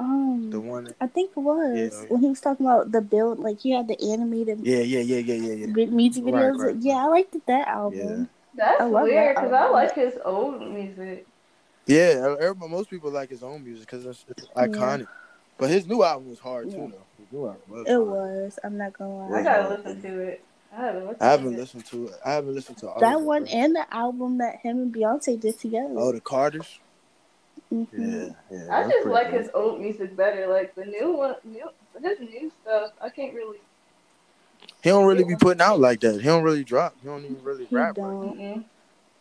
um 0.00 0.50
The 0.50 0.58
one. 0.58 0.84
That, 0.84 0.96
I 1.00 1.06
think 1.06 1.30
it 1.36 1.40
was 1.40 1.76
Yeah. 2.02 2.08
when 2.10 2.20
he 2.20 2.28
was 2.28 2.40
talking 2.40 2.66
about 2.66 2.90
the 2.90 3.00
build, 3.00 3.38
like 3.38 3.60
he 3.60 3.70
had 3.70 3.86
the 3.86 3.98
animated 4.12 4.58
yeah, 4.66 4.80
yeah, 4.80 4.98
yeah, 5.00 5.18
yeah, 5.18 5.34
yeah, 5.34 5.66
yeah. 5.66 5.86
music 5.86 6.24
videos. 6.24 6.58
right, 6.58 6.76
yeah, 6.80 7.04
I 7.04 7.06
liked 7.06 7.36
that 7.46 7.68
album. 7.68 8.28
that's 8.54 8.80
I 8.80 8.84
love 8.86 9.06
that 9.06 9.12
weird 9.14 9.36
because 9.36 9.52
I 9.52 9.70
like 9.70 9.94
his 9.94 10.18
old 10.24 10.60
music. 10.72 11.24
Yeah. 11.86 12.34
Most 12.68 12.90
people 12.90 13.12
like 13.12 13.30
his 13.30 13.44
own 13.44 13.62
music 13.62 13.86
because 13.86 14.04
it's, 14.04 14.24
it's 14.28 14.48
Yeah. 14.56 14.66
iconic. 14.66 15.06
But 15.58 15.70
his 15.70 15.86
new 15.86 16.02
album 16.02 16.28
was 16.28 16.40
hard 16.40 16.66
Yeah. 16.70 16.76
too, 16.76 16.92
though. 16.92 17.06
His 17.22 17.32
new 17.32 17.46
album 17.46 17.62
was 17.68 17.86
It 17.86 17.94
hard. 17.94 18.08
was. 18.08 18.58
I'm 18.64 18.76
not 18.76 18.92
gonna 18.98 19.16
lie. 19.16 19.36
I 19.38 19.38
Yeah. 19.38 19.44
gotta 19.44 19.68
listen 19.76 20.02
to 20.02 20.18
it. 20.18 20.45
I 20.72 20.76
haven't 20.76 21.02
listened. 21.06 21.22
I 21.22 21.26
haven't 21.30 21.46
to 21.50 21.56
it. 21.56 21.58
listened 21.60 21.86
to 21.86 22.04
it. 22.06 22.14
I 22.24 22.32
haven't 22.32 22.54
listened 22.54 22.78
to 22.78 22.88
all 22.90 23.00
That 23.00 23.20
one 23.20 23.42
but- 23.44 23.52
and 23.52 23.74
the 23.74 23.94
album 23.94 24.38
that 24.38 24.56
him 24.56 24.78
and 24.78 24.94
Beyonce 24.94 25.38
did 25.40 25.58
together. 25.58 25.94
Oh, 25.96 26.12
the 26.12 26.20
Carters. 26.20 26.78
Mhm. 27.72 27.86
Yeah, 27.92 28.34
yeah. 28.50 28.66
I 28.70 28.88
just 28.88 29.06
like 29.06 29.30
good. 29.30 29.40
his 29.40 29.50
old 29.54 29.80
music 29.80 30.14
better. 30.16 30.46
Like 30.46 30.74
the 30.74 30.84
new 30.84 31.12
one, 31.16 31.34
new 31.44 31.68
his 32.02 32.20
new 32.20 32.52
stuff. 32.62 32.92
I 33.00 33.08
can't 33.08 33.34
really. 33.34 33.58
He 34.82 34.90
don't 34.90 35.06
really 35.06 35.24
be 35.24 35.34
putting 35.36 35.60
out 35.60 35.80
like 35.80 36.00
that. 36.00 36.14
He 36.20 36.22
don't 36.26 36.44
really 36.44 36.62
drop. 36.62 36.94
He 37.02 37.08
don't 37.08 37.24
even 37.24 37.42
really 37.42 37.64
He 37.66 37.74
rap. 37.74 37.96
Like, 37.98 38.06
don't. 38.06 38.64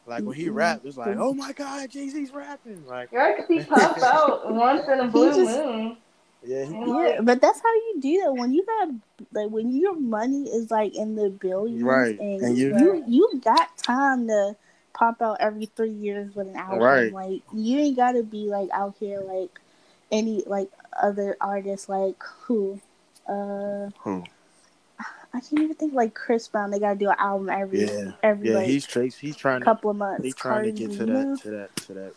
Like 0.07 0.23
when 0.23 0.35
he 0.35 0.45
Mhm. 0.47 0.55
rap, 0.55 0.81
it's 0.83 0.97
like, 0.97 1.17
oh 1.17 1.33
my 1.33 1.51
god, 1.53 1.89
Jay 1.89 2.07
Z's 2.09 2.31
rapping. 2.31 2.85
Like, 2.85 3.11
You're 3.11 3.21
right, 3.21 3.37
'cause 3.37 3.47
he 3.47 3.63
pop 3.63 3.97
out 4.03 4.51
once 4.53 4.87
in 4.87 4.99
a 4.99 5.07
blue 5.07 5.33
just- 5.33 5.57
moon. 5.65 5.97
Yeah, 6.45 6.65
Yeah, 6.85 7.21
but 7.21 7.41
that's 7.41 7.59
how 7.61 7.73
you 7.73 7.95
do 8.01 8.21
that 8.23 8.33
when 8.33 8.53
you 8.53 8.65
got 8.65 8.89
like 9.33 9.49
when 9.49 9.71
your 9.75 9.95
money 9.95 10.43
is 10.49 10.71
like 10.71 10.95
in 10.95 11.15
the 11.15 11.29
billions, 11.29 11.83
Right. 11.83 12.19
And, 12.19 12.41
And 12.43 12.57
you- 12.57 12.77
you 12.77 13.03
you 13.07 13.41
got 13.43 13.77
time 13.77 14.27
to 14.27 14.55
pop 14.93 15.21
out 15.21 15.37
every 15.39 15.65
three 15.65 15.91
years 15.91 16.33
with 16.35 16.47
an 16.47 16.55
album. 16.55 16.79
Right. 16.79 17.11
Like 17.13 17.41
you 17.53 17.79
ain't 17.79 17.95
gotta 17.97 18.23
be 18.23 18.47
like 18.47 18.69
out 18.71 18.95
here 18.99 19.19
like 19.21 19.59
any 20.11 20.43
like 20.45 20.69
other 21.01 21.35
artists 21.41 21.89
like 21.89 22.21
who, 22.43 22.79
uh, 23.27 23.89
Who? 23.99 24.23
I 25.35 25.39
can't 25.41 25.61
even 25.61 25.75
think 25.75 25.93
like 25.93 26.13
Chris 26.13 26.47
Brown. 26.47 26.71
They 26.71 26.79
gotta 26.79 26.97
do 26.97 27.09
an 27.09 27.15
album 27.19 27.49
every 27.49 27.85
Yeah. 27.85 28.11
every 28.23 28.49
yeah, 28.49 28.55
like 28.57 28.67
he's 28.67 28.85
Trace. 28.85 29.17
He's 29.17 29.35
trying 29.35 29.59
to. 29.59 29.65
couple 29.65 29.89
of 29.91 29.97
months. 29.97 30.23
He's 30.23 30.33
trying 30.35 30.63
to 30.63 30.71
get 30.71 30.91
to 30.91 30.97
Cardi, 30.97 31.11
you 31.11 31.17
that, 31.35 31.41
to 31.41 31.49
that, 31.51 31.75
to 31.75 31.93
that. 31.93 32.13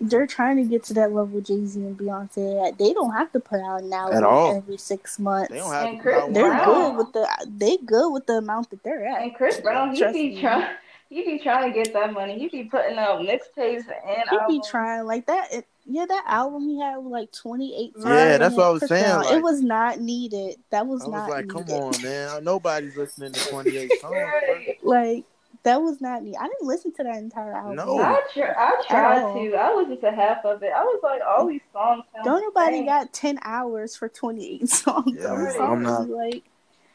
They're 0.00 0.26
trying 0.26 0.56
to 0.56 0.64
get 0.64 0.82
to 0.84 0.94
that 0.94 1.12
level 1.12 1.40
Jay 1.40 1.64
Z 1.66 1.78
and 1.80 1.96
Beyonce. 1.98 2.76
They 2.78 2.92
don't 2.92 3.12
have 3.12 3.30
to 3.32 3.40
put 3.40 3.60
out 3.60 3.82
an 3.82 3.92
album 3.92 4.24
all. 4.24 4.56
every 4.56 4.78
six 4.78 5.18
months. 5.18 5.50
They 5.50 5.58
don't 5.58 5.72
have 5.72 5.86
And 5.86 5.96
to. 5.98 6.02
Chris 6.02 6.14
put 6.16 6.22
out 6.24 6.34
They're 6.34 6.48
Brown. 6.48 6.64
good 6.66 6.96
with 6.96 7.12
the 7.12 7.46
they 7.58 7.76
good 7.78 8.10
with 8.12 8.26
the 8.26 8.34
amount 8.38 8.70
that 8.70 8.82
they're 8.82 9.06
at. 9.06 9.22
and 9.22 9.34
Chris 9.34 9.60
Brown, 9.60 9.92
he 9.94 10.00
Trust 10.00 10.14
be 10.14 10.40
trying. 10.40 10.66
He 11.12 11.24
be 11.24 11.38
trying 11.38 11.72
to 11.72 11.78
get 11.78 11.92
that 11.92 12.12
money. 12.12 12.38
He 12.38 12.48
be 12.48 12.64
putting 12.64 12.96
out 12.98 13.20
mixtapes 13.20 13.84
and 13.88 14.24
He 14.30 14.38
be 14.58 14.62
trying 14.68 15.04
like 15.04 15.26
that. 15.26 15.52
It, 15.52 15.66
yeah, 15.84 16.06
that 16.06 16.24
album 16.28 16.68
he 16.68 16.80
had 16.80 16.96
was 16.98 17.10
like 17.10 17.32
twenty 17.32 17.74
eight. 17.76 17.92
Yeah, 17.98 18.38
that's 18.38 18.54
what 18.56 18.66
I 18.66 18.70
was 18.70 18.86
saying, 18.86 19.16
like- 19.16 19.32
it 19.36 19.42
was 19.42 19.60
not 19.62 20.00
needed. 20.00 20.56
That 20.70 20.86
was 20.86 21.02
I 21.02 21.08
was 21.08 21.12
not 21.12 21.30
like, 21.30 21.46
needed. 21.46 21.66
come 21.68 21.76
on, 21.82 22.02
man. 22.02 22.44
Nobody's 22.44 22.96
listening 22.96 23.32
to 23.32 23.48
28 23.50 23.90
songs. 24.00 24.12
Right. 24.14 24.78
Like 24.84 25.24
that 25.64 25.82
was 25.82 26.00
not 26.00 26.22
needed. 26.22 26.38
I 26.40 26.48
didn't 26.48 26.66
listen 26.66 26.92
to 26.94 27.02
that 27.04 27.16
entire 27.16 27.52
album. 27.54 27.76
No. 27.76 27.98
I, 28.00 28.20
tr- 28.32 28.44
I 28.56 28.82
tried 28.88 29.22
all. 29.22 29.34
to. 29.34 29.54
I 29.54 29.74
listened 29.74 30.00
to 30.02 30.10
half 30.12 30.44
of 30.44 30.62
it. 30.62 30.72
I 30.74 30.82
was 30.82 31.00
like, 31.02 31.20
all 31.26 31.46
these 31.46 31.60
songs 31.72 32.04
sound 32.14 32.24
Don't 32.24 32.40
nobody 32.42 32.76
same. 32.78 32.86
got 32.86 33.12
ten 33.12 33.38
hours 33.42 33.96
for 33.96 34.08
twenty 34.08 34.54
eight 34.62 34.68
songs. 34.70 35.16
Yeah, 35.20 35.32
I'm 35.32 35.60
I'm 35.62 35.82
not- 35.82 36.08
like 36.08 36.44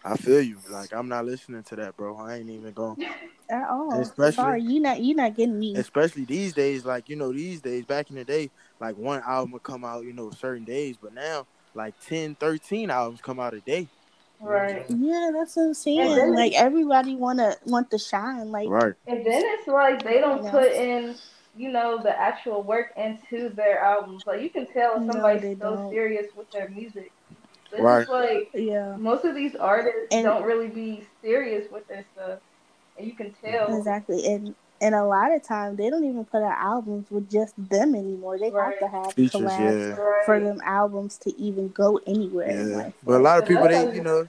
I 0.03 0.15
feel 0.15 0.41
you. 0.41 0.57
Like, 0.69 0.93
I'm 0.93 1.07
not 1.09 1.25
listening 1.25 1.63
to 1.63 1.75
that, 1.77 1.97
bro. 1.97 2.15
I 2.17 2.35
ain't 2.37 2.49
even 2.49 2.71
going. 2.73 3.03
at 3.49 3.69
all. 3.69 3.99
Especially- 3.99 4.31
sorry, 4.33 4.61
you 4.61 4.79
not 4.79 4.99
you 4.99 5.15
not 5.15 5.35
getting 5.35 5.59
me. 5.59 5.75
Especially 5.75 6.25
these 6.25 6.53
days, 6.53 6.85
like, 6.85 7.09
you 7.09 7.15
know, 7.15 7.31
these 7.31 7.61
days, 7.61 7.85
back 7.85 8.09
in 8.09 8.15
the 8.15 8.23
day, 8.25 8.49
like, 8.79 8.97
one 8.97 9.21
album 9.25 9.51
would 9.51 9.63
come 9.63 9.83
out, 9.83 10.03
you 10.03 10.13
know, 10.13 10.31
certain 10.31 10.63
days. 10.63 10.95
But 11.01 11.13
now, 11.13 11.45
like, 11.73 11.93
10, 12.05 12.35
13 12.35 12.89
albums 12.89 13.21
come 13.21 13.39
out 13.39 13.53
a 13.53 13.59
day. 13.61 13.87
Right. 14.39 14.85
Yeah, 14.89 15.31
that's 15.33 15.55
what 15.55 15.63
I'm 15.63 15.73
saying. 15.73 16.15
Then- 16.15 16.35
like 16.35 16.53
everybody 16.53 17.15
wanna 17.15 17.55
want 17.65 17.89
to 17.89 17.97
shine. 17.97 18.51
Like 18.51 18.69
Right. 18.69 18.93
And 19.07 19.25
then 19.25 19.41
it's 19.43 19.67
like 19.67 20.03
they 20.03 20.19
don't 20.19 20.43
Yeah. 20.43 20.51
put 20.51 20.71
in 20.73 21.15
you 21.55 21.69
know, 21.71 21.97
the 21.97 22.11
actual 22.15 22.61
work 22.61 22.93
into 22.95 23.49
their 23.49 23.79
albums. 23.79 24.21
Like 24.27 24.43
you 24.43 24.49
can 24.51 24.67
tell 24.67 25.01
if 25.03 25.11
somebody's 25.11 25.41
they 25.41 25.55
so 25.55 25.75
don't. 25.75 25.89
serious 25.89 26.27
with 26.35 26.51
their 26.51 26.69
music. 26.69 27.11
It's 27.71 27.81
Right. 27.81 27.99
just 27.99 28.09
like 28.09 28.49
Yeah, 28.53 28.95
most 28.97 29.25
of 29.25 29.35
these 29.35 29.55
artists 29.55 30.07
And- 30.11 30.23
don't 30.25 30.43
really 30.43 30.67
be 30.69 31.07
serious 31.21 31.69
with 31.71 31.87
their 31.87 32.05
stuff, 32.13 32.39
and 32.97 33.07
you 33.07 33.13
can 33.15 33.33
tell. 33.33 33.75
exactly. 33.77 34.25
And 34.25 34.55
and 34.79 34.93
a 34.93 35.03
lot 35.03 35.33
of 35.33 35.41
times 35.43 35.77
they 35.77 35.89
don't 35.89 36.03
even 36.03 36.23
put 36.25 36.43
out 36.43 36.55
albums 36.59 37.09
with 37.09 37.29
just 37.29 37.55
them 37.69 37.95
anymore. 37.95 38.37
They 38.37 38.51
Right. 38.51 38.65
have 38.65 38.79
to 38.79 38.87
have 38.87 39.13
Features, 39.13 39.41
collabs 39.41 39.89
yeah. 39.89 39.95
Right. 39.95 40.25
for 40.25 40.39
them 40.39 40.59
albums 40.63 41.17
to 41.19 41.35
even 41.35 41.69
go 41.69 41.99
anywhere 42.05 42.47
in 42.47 42.71
Yeah, 42.71 42.77
life. 42.77 42.93
but 43.03 43.19
a 43.19 43.23
lot 43.23 43.39
of 43.39 43.47
people 43.47 43.67
they 43.67 43.91
you 43.93 44.01
know 44.01 44.27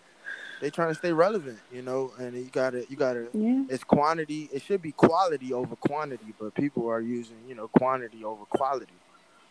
they 0.60 0.70
trying 0.70 0.88
to 0.88 0.94
stay 0.94 1.12
relevant, 1.12 1.58
you 1.70 1.82
know, 1.82 2.12
and 2.18 2.34
you 2.34 2.50
gotta 2.50 2.84
you 2.90 2.96
gotta 2.96 3.28
Yeah, 3.34 3.62
it's 3.68 3.84
quantity. 3.84 4.48
It 4.52 4.62
should 4.62 4.82
be 4.82 4.92
quality 4.92 5.52
over 5.52 5.76
quantity, 5.76 6.34
but 6.40 6.54
people 6.54 6.88
are 6.88 7.00
using 7.00 7.36
you 7.46 7.54
know 7.54 7.68
quantity 7.68 8.24
over 8.24 8.44
quality. 8.46 8.94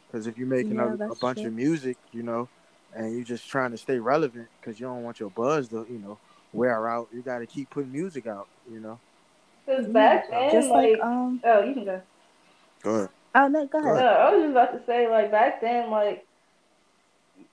Because 0.07 0.25
if 0.25 0.37
you're 0.37 0.47
making 0.47 0.77
Yeah, 0.77 0.95
a, 0.99 1.11
a 1.11 1.15
bunch 1.15 1.41
true. 1.41 1.49
of 1.49 1.53
music, 1.53 1.97
you 2.11 2.23
know, 2.23 2.49
and 2.95 3.13
you're 3.13 3.23
just 3.23 3.47
trying 3.47 3.71
to 3.71 3.77
stay 3.77 3.99
relevant 3.99 4.47
because 4.59 4.79
you 4.79 4.85
don't 4.85 5.03
want 5.03 5.19
your 5.19 5.29
buzz 5.29 5.67
to 5.69 5.85
you 5.89 5.99
know 5.99 6.17
wear 6.53 6.87
out, 6.87 7.07
you 7.13 7.21
got 7.21 7.39
to 7.39 7.45
keep 7.45 7.69
putting 7.69 7.91
music 7.91 8.27
out. 8.27 8.47
You 8.71 8.79
know. 8.79 8.99
Because 9.65 9.87
back 9.87 10.29
then, 10.29 10.51
just 10.51 10.69
like, 10.69 10.93
like 10.93 11.01
um. 11.01 11.41
oh, 11.43 11.63
you 11.63 11.73
can 11.73 11.85
go. 11.85 12.01
Go 12.83 12.95
ahead. 12.95 13.09
Oh 13.35 13.47
no, 13.47 13.65
go 13.67 13.81
Go 13.81 13.91
ahead. 13.91 14.03
No, 14.03 14.07
I 14.07 14.33
was 14.33 14.43
just 14.43 14.51
about 14.51 14.71
to 14.73 14.85
say, 14.85 15.09
like 15.09 15.31
back 15.31 15.61
then, 15.61 15.89
like, 15.89 16.25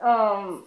um, 0.01 0.65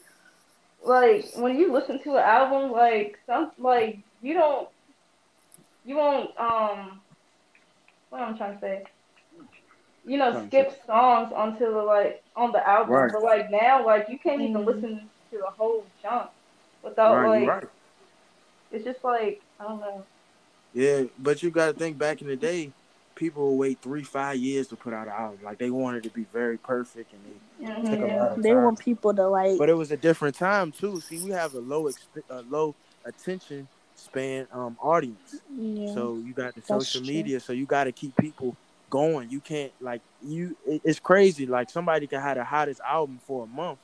like 0.86 1.26
when 1.36 1.58
you 1.58 1.72
listen 1.72 2.02
to 2.04 2.12
an 2.12 2.24
album, 2.24 2.72
like 2.72 3.20
some, 3.26 3.52
like 3.58 4.00
you 4.22 4.34
don't, 4.34 4.68
you 5.86 5.96
won't, 5.96 6.38
um, 6.38 7.00
what 8.10 8.22
I'm 8.22 8.36
I 8.36 8.38
trying 8.38 8.54
to 8.56 8.62
say? 8.62 8.84
You 10.08 10.18
know, 10.18 10.46
skip 10.48 10.72
songs 10.86 11.34
onto 11.36 11.66
the 11.66 11.82
like 11.84 12.24
on 12.36 12.54
the 12.54 12.68
album, 12.68 12.94
Right. 12.94 13.12
but 13.12 13.24
like 13.24 13.52
now, 13.52 13.86
like 13.86 14.08
you 14.10 14.18
can't 14.18 14.42
even 14.42 14.62
Mhm. 14.64 14.66
listen 14.66 15.10
to 15.32 15.38
a 15.40 15.52
whole 15.52 15.86
chunk 16.02 16.30
without 16.82 17.14
right, 17.14 17.40
like 17.40 17.48
right. 17.48 17.64
it's 18.72 18.86
just 18.86 19.04
like 19.04 19.42
I 19.60 19.64
don't 19.66 19.82
know. 19.82 20.06
Yeah, 20.74 21.04
but 21.20 21.44
you 21.44 21.52
got 21.52 21.74
to 21.74 21.74
think 21.74 21.98
back 21.98 22.22
in 22.22 22.28
the 22.28 22.38
day, 22.38 22.72
people 23.16 23.50
would 23.52 23.60
wait 23.60 23.82
three, 23.82 24.04
five 24.04 24.38
years 24.38 24.68
to 24.70 24.78
put 24.78 24.94
out 24.94 25.08
an 25.08 25.14
album. 25.14 25.40
Like 25.44 25.58
they 25.58 25.72
wanted 25.72 26.04
to 26.04 26.10
be 26.10 26.24
very 26.32 26.58
perfect, 26.58 27.12
and 27.14 27.26
they 27.26 27.66
Mhm. 27.66 27.90
Take 27.90 28.02
a 28.02 28.06
Yeah. 28.06 28.20
lot 28.22 28.32
of 28.32 28.42
They 28.44 28.54
time. 28.54 28.64
want 28.64 28.80
people 28.80 29.14
to 29.14 29.28
like. 29.28 29.58
But 29.58 29.70
it 29.70 29.74
was 29.74 29.92
a 29.92 29.98
different 29.98 30.36
time 30.36 30.72
too. 30.72 31.02
See, 31.02 31.20
we 31.20 31.32
have 31.32 31.54
a 31.54 31.60
low, 31.60 31.84
exp- 31.84 32.30
a 32.30 32.44
low 32.44 32.76
attention 33.06 33.68
span 33.96 34.48
um 34.52 34.78
audience. 34.82 35.42
yeah. 35.50 35.94
So 35.94 36.20
you 36.24 36.34
got 36.34 36.54
the 36.56 36.62
That's 36.62 36.88
social 36.88 37.02
true. 37.02 37.14
media. 37.14 37.40
So 37.40 37.54
you 37.54 37.66
got 37.66 37.86
to 37.86 37.92
keep 37.92 38.16
people 38.18 38.58
going. 38.90 39.30
You 39.30 39.40
can't 39.40 39.72
like 39.82 40.02
you. 40.24 40.56
It, 40.66 40.82
it's 40.84 41.00
crazy. 41.00 41.46
Like 41.46 41.70
somebody 41.70 42.08
can 42.08 42.22
have 42.22 42.38
the 42.38 42.44
hottest 42.44 42.82
album 42.82 43.20
for 43.26 43.44
a 43.44 43.48
month, 43.48 43.80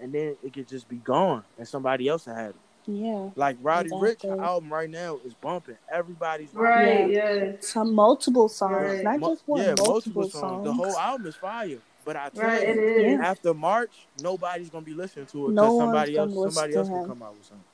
and 0.00 0.12
then 0.12 0.36
it 0.42 0.52
could 0.52 0.68
just 0.68 0.88
be 0.88 0.96
gone, 0.96 1.44
and 1.58 1.66
somebody 1.66 2.08
else 2.08 2.26
will 2.26 2.34
have 2.34 2.50
it. 2.50 2.56
yeah. 2.86 3.30
Like 3.36 3.56
Roddy 3.62 3.90
Ricch 3.90 4.24
album 4.24 4.72
right 4.72 4.88
now 4.90 5.18
is 5.24 5.34
bumping. 5.34 5.76
Everybody's 5.90 6.52
Right. 6.54 7.10
Yeah. 7.10 7.32
Yeah. 7.34 7.52
Some 7.60 7.94
multiple 7.94 8.48
songs, 8.48 8.72
Right. 8.74 9.04
not 9.04 9.20
Mo- 9.20 9.28
just 9.30 9.42
one. 9.46 9.60
yeah, 9.62 9.74
multiple, 9.78 10.28
songs. 10.30 10.64
The 10.64 10.72
whole 10.72 10.96
album 10.96 11.26
is 11.26 11.34
fire. 11.36 11.78
But 12.04 12.16
I 12.16 12.30
tell 12.30 12.44
Right. 12.44 12.74
You, 12.74 12.82
is. 12.82 13.20
After 13.20 13.52
March, 13.52 14.06
nobody's 14.22 14.70
gonna 14.70 14.84
be 14.86 14.94
listening 14.94 15.26
to 15.26 15.48
it 15.48 15.52
No 15.52 15.62
because 15.62 15.74
one's 15.74 15.80
somebody 15.80 16.16
else, 16.16 16.54
somebody 16.54 16.74
else 16.76 16.88
him. 16.88 16.94
will 16.94 17.06
come 17.06 17.22
out 17.22 17.34
with 17.36 17.44
something. 17.44 17.64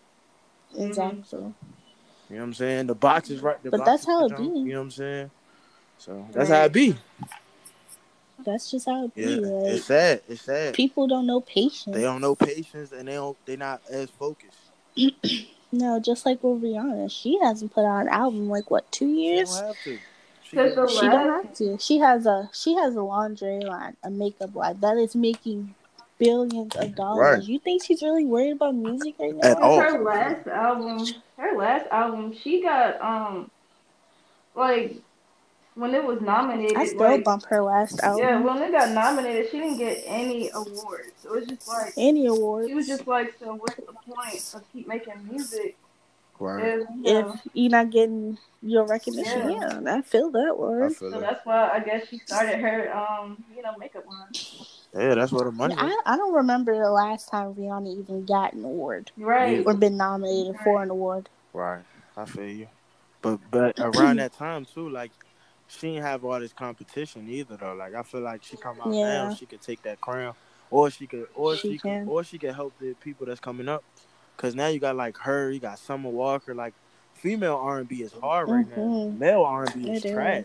Mm-hmm. 0.74 0.86
Exactly. 0.88 1.38
You 1.40 2.36
know 2.36 2.36
what 2.36 2.42
I'm 2.42 2.54
saying? 2.54 2.86
The 2.88 2.94
box 2.96 3.30
is 3.30 3.40
right. 3.42 3.62
The 3.62 3.70
But 3.70 3.78
box 3.78 3.90
that's 3.90 4.06
how 4.06 4.26
the 4.26 4.34
it 4.34 4.38
be. 4.38 4.44
You 4.44 4.50
know 4.72 4.78
what 4.78 4.84
I'm 4.84 4.90
saying? 4.90 5.30
So 5.98 6.26
that's 6.32 6.50
Right. 6.50 6.58
how 6.58 6.64
it 6.64 6.72
be. 6.72 6.96
That's 8.44 8.70
just 8.70 8.86
how 8.86 9.04
it 9.06 9.12
Yeah, 9.14 9.26
be. 9.26 9.40
Like, 9.40 9.72
it's 9.72 9.84
sad. 9.84 10.22
It's 10.28 10.42
sad. 10.42 10.74
people 10.74 11.06
don't 11.06 11.26
know 11.26 11.40
patience. 11.40 11.96
They 11.96 12.02
don't 12.02 12.20
know 12.20 12.34
patience 12.34 12.92
and 12.92 13.08
they 13.08 13.14
don't. 13.14 13.36
They're 13.46 13.56
not 13.56 13.80
as 13.90 14.10
focused. 14.10 14.58
No, 15.76 15.98
just 15.98 16.24
like 16.24 16.40
with 16.44 16.62
Rihanna, 16.62 17.10
she 17.10 17.36
hasn't 17.42 17.72
put 17.72 17.84
out 17.84 18.02
an 18.02 18.08
album 18.08 18.48
like 18.48 18.70
what 18.70 18.90
two 18.92 19.08
She 19.08 19.24
years. 19.24 19.50
don't 19.50 19.66
have 19.66 19.82
to. 19.82 19.98
She, 20.44 20.56
Cause 20.56 20.74
the 20.76 20.86
She 20.86 21.08
don't 21.08 21.28
have 21.28 21.54
to. 21.56 21.78
She 21.80 21.98
has 21.98 22.26
a 22.26 22.48
she 22.52 22.74
has 22.74 22.94
a 22.94 23.02
laundry 23.02 23.58
line, 23.58 23.96
a 24.04 24.10
makeup 24.10 24.54
line 24.54 24.78
that 24.80 24.96
is 24.98 25.16
making 25.16 25.74
billions 26.18 26.76
of 26.76 26.94
dollars. 26.94 27.38
Right. 27.38 27.48
You 27.48 27.58
think 27.58 27.82
she's 27.82 28.02
really 28.02 28.24
worried 28.24 28.52
about 28.52 28.76
music 28.76 29.16
right 29.18 29.34
now? 29.34 29.48
At 29.50 29.58
all. 29.58 29.80
her 29.80 29.98
last 30.04 30.46
album, 30.46 31.06
her 31.38 31.56
last 31.58 31.86
album, 31.90 32.32
she 32.40 32.62
got 32.62 33.00
um, 33.02 33.50
like 34.54 35.02
when 35.74 35.94
it 35.94 36.04
was 36.04 36.20
nominated. 36.20 36.76
I 36.76 36.84
still 36.86 36.98
like, 37.00 37.24
bump 37.24 37.44
her 37.46 37.62
last 37.62 38.00
album. 38.00 38.26
Yeah, 38.26 38.40
when 38.40 38.62
it 38.62 38.70
got 38.70 38.90
nominated, 38.90 39.50
she 39.50 39.58
didn't 39.58 39.78
get 39.78 40.02
any 40.06 40.50
awards. 40.50 41.12
So 41.22 41.34
it 41.34 41.40
was 41.40 41.48
just 41.48 41.68
like 41.68 41.92
Any 41.96 42.26
awards. 42.26 42.68
she 42.68 42.74
was 42.74 42.86
just 42.86 43.06
like, 43.06 43.34
so 43.38 43.54
what's 43.54 43.76
the 43.76 43.92
point 44.06 44.54
of 44.54 44.62
keep 44.72 44.86
making 44.86 45.28
music 45.28 45.76
right. 46.38 46.64
if 46.64 46.88
you 46.96 47.12
know? 47.12 47.30
if 47.30 47.40
you're 47.52 47.70
not 47.70 47.90
getting 47.90 48.38
your 48.62 48.86
recognition, 48.86 49.50
Yeah. 49.50 49.80
yeah, 49.84 49.96
I 49.96 50.02
feel 50.02 50.30
that 50.30 50.48
I 50.48 50.52
word. 50.52 50.96
feel 50.96 51.10
So 51.10 51.18
it. 51.18 51.20
that's 51.20 51.44
why 51.44 51.70
I 51.70 51.80
guess 51.80 52.08
she 52.08 52.18
started 52.18 52.58
her 52.60 52.94
um, 52.96 53.42
you 53.54 53.62
know, 53.62 53.76
makeup 53.78 54.06
line. 54.06 54.28
Yeah, 54.96 55.14
that's 55.16 55.32
where 55.32 55.44
the 55.44 55.50
money. 55.52 55.74
I, 55.76 56.00
I 56.06 56.16
don't 56.16 56.34
remember 56.34 56.78
the 56.78 56.90
last 56.90 57.28
time 57.28 57.52
Rihanna 57.54 57.98
even 57.98 58.24
got 58.24 58.52
an 58.52 58.64
award 58.64 59.10
Right. 59.16 59.62
or 59.66 59.74
been 59.74 59.96
nominated 59.96 60.54
for 60.62 60.82
an 60.82 60.90
award. 60.90 61.28
Right. 61.52 61.82
I 62.16 62.24
feel 62.26 62.46
you. 62.46 62.68
But 63.20 63.40
but 63.50 63.74
around 63.80 64.16
that 64.18 64.32
time 64.34 64.64
too, 64.66 64.88
like 64.88 65.10
she 65.68 65.92
didn't 65.92 66.02
have 66.04 66.24
all 66.24 66.38
this 66.40 66.52
competition 66.52 67.28
either 67.28 67.56
though. 67.56 67.74
Like 67.74 67.94
I 67.94 68.02
feel 68.02 68.20
like 68.20 68.42
she 68.44 68.56
come 68.56 68.76
out 68.80 68.92
Yeah. 68.92 69.28
now, 69.28 69.34
she 69.34 69.46
could 69.46 69.60
take 69.62 69.82
that 69.82 70.00
crown, 70.00 70.34
or 70.70 70.90
she 70.90 71.06
could, 71.06 71.28
or 71.34 71.56
She 71.56 71.72
she, 71.72 71.78
can. 71.78 72.04
could, 72.06 72.12
or 72.12 72.24
she 72.24 72.38
could 72.38 72.54
help 72.54 72.72
the 72.78 72.94
people 72.94 73.26
that's 73.26 73.40
coming 73.40 73.68
up. 73.68 73.82
Cause 74.36 74.54
now 74.54 74.66
you 74.66 74.80
got 74.80 74.96
like 74.96 75.16
her, 75.18 75.50
you 75.50 75.60
got 75.60 75.78
Summer 75.78 76.10
Walker. 76.10 76.54
Like 76.54 76.74
female 77.14 77.56
R 77.56 77.78
and 77.78 77.88
B 77.88 78.02
is 78.02 78.12
hard 78.12 78.48
right 78.48 78.66
now. 78.68 78.76
Mhm. 78.82 79.18
Male 79.18 79.42
R 79.42 79.64
and 79.64 79.74
B 79.84 79.90
is 79.90 80.02
trash. 80.02 80.44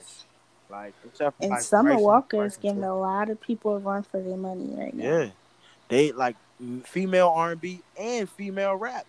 Like 0.69 0.93
except 1.05 1.37
for 1.37 1.43
And 1.43 1.51
like 1.51 1.61
Summer 1.61 1.89
Bryson- 1.91 2.03
Walker 2.05 2.45
is 2.45 2.57
giving 2.57 2.81
Tiller. 2.81 2.93
a 2.93 2.99
lot 2.99 3.29
of 3.31 3.41
people 3.41 3.75
a 3.75 3.79
run 3.79 4.03
for 4.03 4.21
their 4.21 4.37
money 4.37 4.69
right 4.77 4.93
now. 4.93 5.03
Yeah, 5.03 5.29
they 5.87 6.11
like 6.11 6.35
female 6.83 7.29
R 7.35 7.51
and 7.53 7.61
B 7.61 7.81
and 7.99 8.29
female 8.29 8.75
rap. 8.75 9.05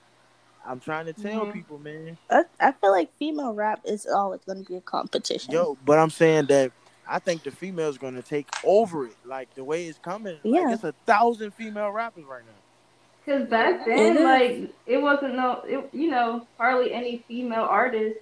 I'm 0.66 0.79
trying 0.81 1.07
to 1.07 1.12
tell 1.12 1.46
Mhm. 1.46 1.53
people, 1.53 1.79
man. 1.79 2.18
I, 2.31 2.44
I 2.61 2.73
feel 2.73 2.92
like 2.92 3.12
female 3.16 3.53
rap 3.55 3.81
is 3.85 4.07
always 4.07 4.40
going 4.44 4.62
to 4.62 4.68
be 4.68 4.77
a 4.77 4.81
competition. 4.81 5.53
Yo, 5.53 5.77
but 5.85 5.99
I'm 5.99 6.11
saying 6.11 6.46
that 6.46 6.73
I 7.09 7.18
think 7.18 7.42
the 7.42 7.51
females 7.51 7.99
gonna 7.99 8.23
take 8.23 8.49
over 8.62 9.07
it. 9.07 9.16
Like 9.25 9.53
the 9.55 9.64
way 9.64 9.87
it's 9.87 9.99
coming. 9.99 10.37
Yeah. 10.44 10.61
Like 10.62 10.75
it's 10.75 10.85
a 10.85 10.92
thousand 11.07 11.53
female 11.55 11.90
rappers 11.90 12.25
right 12.25 12.42
now. 12.44 12.53
Cause 13.27 13.49
back 13.49 13.85
then, 13.85 14.16
is. 14.18 14.23
like 14.23 14.73
it 14.87 14.99
wasn't 15.03 15.35
no, 15.35 15.61
it, 15.66 15.88
you 15.92 16.11
know, 16.11 16.46
hardly 16.57 16.92
any 16.92 17.25
female 17.27 17.64
artists 17.64 18.20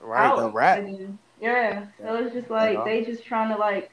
Right, 0.00 0.26
out. 0.26 0.36
the 0.38 0.50
rap. 0.50 0.78
and- 0.78 1.18
Yeah, 1.40 1.86
so 2.00 2.14
it's 2.16 2.32
just 2.34 2.48
like 2.50 2.78
Yeah. 2.78 2.84
they 2.84 3.04
just 3.04 3.24
trying 3.24 3.50
to 3.52 3.56
like, 3.58 3.90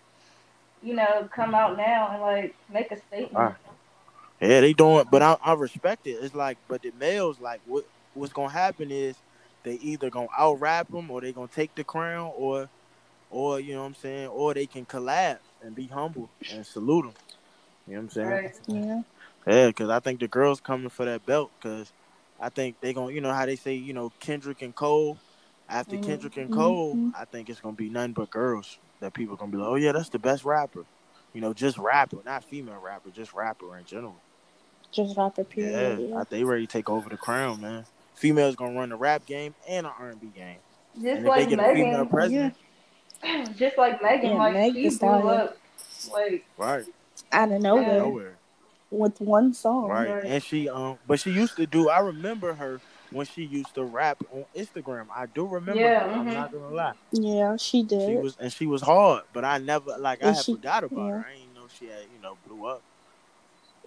you 0.84 0.94
know, 0.94 1.28
come 1.36 1.54
out 1.54 1.76
now 1.78 2.10
and 2.14 2.22
like 2.22 2.56
make 2.72 2.92
a 2.92 2.98
statement. 2.98 3.56
Yeah, 4.42 4.62
they 4.62 4.74
doing, 4.74 5.06
but 5.12 5.22
I, 5.22 5.38
I 5.44 5.54
respect 5.54 6.08
it. 6.08 6.18
It's 6.22 6.36
like, 6.36 6.58
but 6.68 6.82
the 6.82 6.92
males, 6.92 7.40
like, 7.40 7.62
what 7.66 7.86
what's 8.14 8.34
gonna 8.34 8.50
happen 8.52 8.92
is 8.92 9.18
they 9.64 9.74
either 9.76 10.10
gonna 10.10 10.28
out 10.38 10.60
rap 10.60 10.90
them 10.90 11.12
or 11.12 11.22
they 11.22 11.34
gonna 11.34 11.48
take 11.48 11.76
the 11.76 11.84
crown, 11.84 12.32
or, 12.36 12.70
or 13.30 13.60
you 13.60 13.74
know 13.74 13.82
what 13.82 13.88
I'm 13.88 13.96
saying, 13.96 14.28
or 14.28 14.54
they 14.54 14.68
can 14.68 14.86
collab 14.86 15.40
and 15.62 15.76
be 15.76 15.88
humble 15.88 16.32
and 16.52 16.66
salute 16.66 17.04
them. 17.06 17.14
You 17.88 17.94
know 17.96 18.00
what 18.00 18.04
I'm 18.04 18.10
saying? 18.10 18.28
Right. 18.30 18.52
Yeah. 18.68 19.02
Yeah, 19.48 19.68
because 19.68 19.90
I 19.90 20.00
think 20.00 20.20
the 20.20 20.28
girls 20.28 20.60
coming 20.62 20.90
for 20.90 21.06
that 21.06 21.26
belt 21.26 21.52
because 21.60 21.94
I 22.40 22.50
think 22.50 22.80
they 22.82 22.94
gonna, 22.94 23.14
you 23.14 23.22
know 23.22 23.34
how 23.34 23.46
they 23.46 23.56
say, 23.56 23.76
you 23.76 23.94
know, 23.94 24.12
Kendrick 24.20 24.62
and 24.62 24.76
Cole. 24.76 25.20
After 25.70 25.98
Mhm. 25.98 26.04
Kendrick 26.04 26.38
and 26.38 26.52
Cole, 26.52 26.96
Mhm. 26.98 27.14
I 27.16 27.26
think 27.26 27.50
it's 27.50 27.62
gonna 27.62 27.76
be 27.76 27.90
nothing 27.90 28.14
but 28.14 28.30
girls 28.30 28.80
that 29.00 29.14
people 29.14 29.36
gonna 29.36 29.52
be 29.52 29.58
like, 29.58 29.70
oh 29.70 29.76
yeah, 29.76 29.92
that's 29.92 30.10
the 30.10 30.20
best 30.20 30.44
rapper. 30.46 30.86
You 31.34 31.42
know, 31.42 31.54
just 31.54 31.78
rapper, 31.78 32.18
not 32.26 32.44
female 32.44 32.80
rapper, 32.80 33.12
just 33.12 33.34
rapper 33.34 33.78
in 33.78 33.86
general. 33.86 34.22
Just 34.92 35.18
rapper 35.18 35.42
Yeah, 35.56 35.96
period. 35.96 36.14
I, 36.16 36.24
they 36.30 36.44
ready 36.44 36.66
to 36.66 36.72
take 36.72 36.90
over 36.90 37.10
the 37.10 37.18
crown, 37.18 37.62
man. 37.62 37.86
Females 38.16 38.56
gonna 38.56 38.78
run 38.78 38.90
the 38.90 38.96
rap 38.96 39.26
game 39.26 39.54
and 39.68 39.86
the 39.86 39.92
R 39.92 40.10
and 40.10 40.20
B 40.22 40.28
game. 40.36 40.58
Just 40.96 41.18
and 41.20 41.26
like 41.26 41.46
they 41.50 41.56
get 41.56 41.60
a 41.60 41.74
female 41.74 41.92
Megan, 41.92 42.08
president, 42.08 42.56
just 43.58 43.78
like 43.78 44.02
Megan, 44.02 44.32
Yeah, 44.32 44.36
like 44.38 44.54
Meg 44.54 44.74
she 44.74 44.90
Thee 44.90 44.98
blew 44.98 45.08
up, 45.10 45.58
like 46.12 46.46
right, 46.58 46.86
Out 47.32 47.52
of 47.52 47.62
nowhere. 47.62 47.84
Yeah. 47.84 47.98
nowhere. 47.98 48.36
With 48.92 49.22
one 49.22 49.54
song. 49.54 49.88
Right. 49.90 50.10
Right. 50.10 50.24
And 50.26 50.44
she 50.44 50.68
um 50.68 50.98
but 51.06 51.20
she 51.20 51.32
used 51.32 51.56
to 51.58 51.68
do 51.68 51.90
I 51.90 52.00
remember 52.00 52.54
her 52.56 52.82
when 53.12 53.26
she 53.28 53.44
used 53.44 53.76
to 53.76 53.84
rap 53.84 54.18
on 54.34 54.46
Instagram. 54.56 55.06
I 55.16 55.28
do 55.28 55.46
remember 55.46 55.80
Yeah, 55.80 56.00
her. 56.08 56.10
I'm 56.12 56.26
not 56.26 56.52
gonna 56.52 56.70
lie. 56.70 56.94
Yeah, 57.12 57.56
she 57.58 57.84
did. 57.84 58.08
She 58.10 58.16
was 58.16 58.36
and 58.40 58.52
she 58.52 58.66
was 58.66 58.82
hard, 58.82 59.24
but 59.32 59.46
I 59.46 59.60
never 59.60 59.96
like 60.00 60.24
I 60.24 60.28
And 60.30 60.36
had 60.36 60.44
she- 60.46 60.56
forgot 60.56 60.84
about 60.84 61.06
yeah. 61.06 61.12
her. 61.12 61.26
I 61.30 61.36
didn't 61.38 61.54
know 61.54 61.68
she 61.80 61.86
had, 61.86 62.02
you 62.16 62.22
know, 62.22 62.36
blew 62.48 62.66
up. 62.66 62.82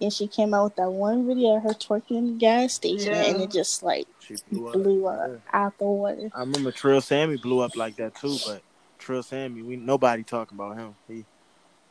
And 0.03 0.13
she 0.13 0.27
came 0.27 0.53
out 0.53 0.65
with 0.65 0.75
that 0.75 0.91
one 0.91 1.25
video 1.27 1.57
of 1.57 1.63
her 1.63 1.69
twerking 1.69 2.17
in 2.17 2.25
the 2.33 2.39
gas 2.39 2.73
station 2.73 3.13
Yeah. 3.13 3.23
and 3.23 3.41
it 3.41 3.51
just 3.51 3.81
like 3.83 4.05
She 4.19 4.35
blew 4.49 4.67
up. 4.67 4.73
blew 4.73 5.07
up 5.07 5.31
Yeah. 5.31 5.37
out 5.53 5.77
the 5.79 5.85
water. 5.85 6.29
I 6.35 6.41
remember 6.41 6.71
Trill 6.71 7.01
Sammy 7.01 7.37
blew 7.37 7.61
up 7.61 7.75
like 7.75 7.95
that 7.97 8.15
too, 8.15 8.37
but 8.45 8.61
Trill 8.99 9.23
Sammy, 9.23 9.61
we 9.63 9.75
nobody 9.75 10.23
talking 10.23 10.57
about 10.57 10.77
him. 10.77 10.95
He 11.07 11.25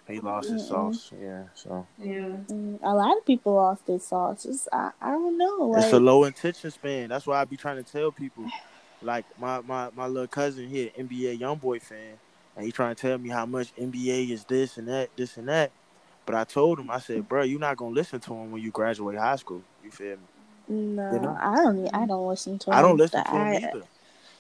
He 0.09 0.21
lost 0.21 0.51
his 0.51 0.63
Mm-mm. 0.63 0.69
sauce. 0.69 1.11
Yeah, 1.21 1.45
so 1.55 1.87
Yeah. 1.99 2.13
Mm, 2.51 2.79
A 2.83 2.95
lot 2.95 3.17
of 3.17 3.25
people 3.25 3.55
lost 3.55 3.87
their 3.87 3.99
sauce. 3.99 4.45
It's, 4.45 4.69
I, 4.73 4.91
I 5.01 5.11
don't 5.13 5.39
know. 5.39 5.69
Like, 5.71 5.85
it's 5.85 5.93
a 5.93 6.01
low 6.01 6.25
intention 6.25 6.71
span. 6.71 7.09
That's 7.09 7.27
why 7.27 7.41
I 7.41 7.45
be 7.45 7.57
trying 7.57 7.83
to 7.83 7.91
tell 7.93 8.11
people. 8.13 8.47
Like 9.01 9.27
my 9.37 9.61
my 9.63 9.91
my 9.97 10.07
little 10.07 10.29
cousin 10.29 10.69
here, 10.69 10.91
NBA 10.97 11.41
YoungBoy 11.41 11.83
fan, 11.83 12.19
and 12.57 12.65
he 12.65 12.71
trying 12.71 12.95
to 12.95 13.01
tell 13.01 13.19
me 13.19 13.31
how 13.31 13.47
much 13.47 13.75
NBA 13.77 14.31
is 14.33 14.45
this 14.45 14.79
and 14.79 14.87
that, 14.89 15.11
this 15.17 15.37
and 15.37 15.49
that. 15.49 15.73
But 16.25 16.35
I 16.37 16.45
told 16.45 16.79
him, 16.79 16.91
I 16.91 16.99
said, 16.99 17.29
bro, 17.29 17.43
you're 17.43 17.59
not 17.59 17.77
gonna 17.77 17.95
listen 17.95 18.21
to 18.21 18.35
him 18.35 18.53
when 18.53 18.63
you 18.63 18.71
graduate 18.71 19.19
high 19.19 19.37
school. 19.37 19.63
You 19.85 19.91
feel 19.91 20.17
me? 20.17 20.23
no, 20.69 21.13
you 21.13 21.21
know? 21.21 21.37
I 21.41 21.57
don't. 21.57 21.95
I 21.95 22.07
don't 22.07 22.27
listen 22.29 22.59
to. 22.61 22.71
Him, 22.71 22.77
I 22.77 22.83
don't 22.83 22.97
listen 22.97 23.23
but 23.25 23.31
to 23.31 23.37
him 23.37 23.47
I- 23.47 23.57
either. 23.57 23.67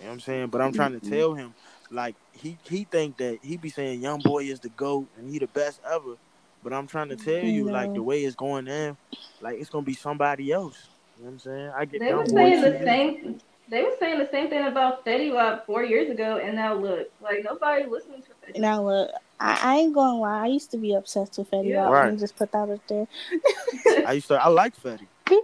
You 0.03 0.07
know 0.07 0.11
what 0.11 0.13
I'm 0.15 0.21
saying? 0.21 0.47
But 0.49 0.61
I'm 0.63 0.73
trying 0.73 0.99
to 0.99 1.11
tell 1.11 1.35
him, 1.35 1.55
like 1.91 2.17
he 2.33 2.59
he 2.69 2.85
think 2.85 3.19
that 3.19 3.39
he 3.43 3.57
be 3.57 3.69
saying 3.69 4.01
young 4.01 4.21
boy 4.21 4.45
is 4.45 4.59
the 4.61 4.69
goat 4.71 5.07
and 5.17 5.31
he 5.31 5.39
the 5.39 5.47
best 5.47 5.81
ever. 5.89 6.17
But 6.63 6.73
I'm 6.73 6.87
trying 6.87 7.09
to 7.09 7.17
tell 7.17 7.45
you, 7.45 7.71
like 7.71 7.95
the 7.95 8.03
way 8.03 8.25
it's 8.25 8.35
going 8.37 8.67
in, 8.69 8.97
like 9.41 9.61
it's 9.61 9.71
gonna 9.71 9.85
be 9.85 9.95
somebody 9.95 10.51
else. 10.53 10.89
You 11.17 11.25
know 11.25 11.27
what 11.27 11.33
I'm 11.35 11.39
saying? 11.41 11.73
I 11.77 11.85
get 11.85 12.01
They 12.01 12.15
were 12.15 12.27
saying 12.27 12.61
the 12.63 12.69
years- 12.71 12.85
same. 12.85 13.41
They 13.69 13.83
were 13.85 13.95
saying 14.01 14.19
the 14.19 14.29
same 14.31 14.51
thing 14.51 14.67
about 14.67 15.05
Fetty 15.05 15.33
Wap 15.33 15.67
four 15.67 15.85
years 15.85 16.11
ago, 16.11 16.37
and 16.39 16.57
now 16.57 16.75
look, 16.75 17.09
like 17.21 17.43
nobody 17.45 17.85
listening 17.87 18.23
to 18.23 18.29
Fetty. 18.31 18.59
Now 18.61 18.83
look, 18.83 19.11
I, 19.43 19.59
I 19.63 19.77
ain't 19.79 19.93
going 19.95 20.13
to 20.15 20.19
lie. 20.19 20.45
I 20.45 20.47
used 20.47 20.71
to 20.71 20.77
be 20.79 20.95
obsessed 20.95 21.37
with 21.39 21.51
Fetty 21.51 21.71
Yeah. 21.71 21.83
Wap. 21.85 21.93
Right. 21.93 22.05
Let 22.07 22.15
me 22.15 22.21
just 22.21 22.37
put 22.37 22.53
that 22.53 22.69
up 22.71 22.87
there. 22.87 23.07
I 24.07 24.13
used 24.13 24.29
to 24.29 24.35
I 24.43 24.49
like 24.49 24.77
Fetty. 24.81 25.07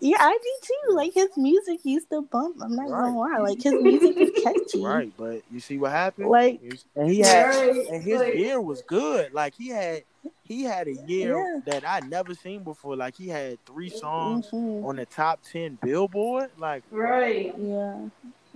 Yeah, 0.00 0.18
I 0.20 0.38
do 0.40 0.52
too. 0.62 0.94
Like 0.94 1.12
his 1.12 1.30
music 1.36 1.80
used 1.82 2.08
to 2.10 2.22
bump. 2.22 2.58
I'm 2.62 2.76
not 2.76 2.88
Right. 2.88 3.06
gonna 3.06 3.18
lie. 3.18 3.38
Like 3.38 3.60
his 3.60 3.72
music 3.82 4.16
is 4.16 4.30
catchy. 4.44 4.80
Right, 4.84 5.12
but 5.16 5.42
you 5.50 5.58
see 5.58 5.76
what 5.76 5.90
happened? 5.90 6.28
Like 6.28 6.60
and 6.94 7.10
he 7.10 7.18
had 7.18 7.46
Right, 7.48 7.86
and 7.90 8.00
his 8.04 8.20
like- 8.20 8.34
year 8.34 8.60
was 8.60 8.82
good. 8.82 9.32
Like 9.32 9.54
he 9.56 9.70
had 9.70 10.04
he 10.44 10.62
had 10.62 10.86
a 10.86 10.94
year 11.08 11.36
Yeah. 11.38 11.60
that 11.72 11.84
I 11.88 12.06
never 12.06 12.32
seen 12.34 12.62
before. 12.62 12.94
Like 12.94 13.16
he 13.16 13.26
had 13.28 13.58
three 13.66 13.88
songs 13.90 14.50
mhm, 14.52 14.84
on 14.84 14.94
the 14.96 15.06
top 15.06 15.40
ten 15.42 15.78
Billboard. 15.82 16.50
Like 16.58 16.84
Right. 16.92 17.52
yeah, 17.58 17.96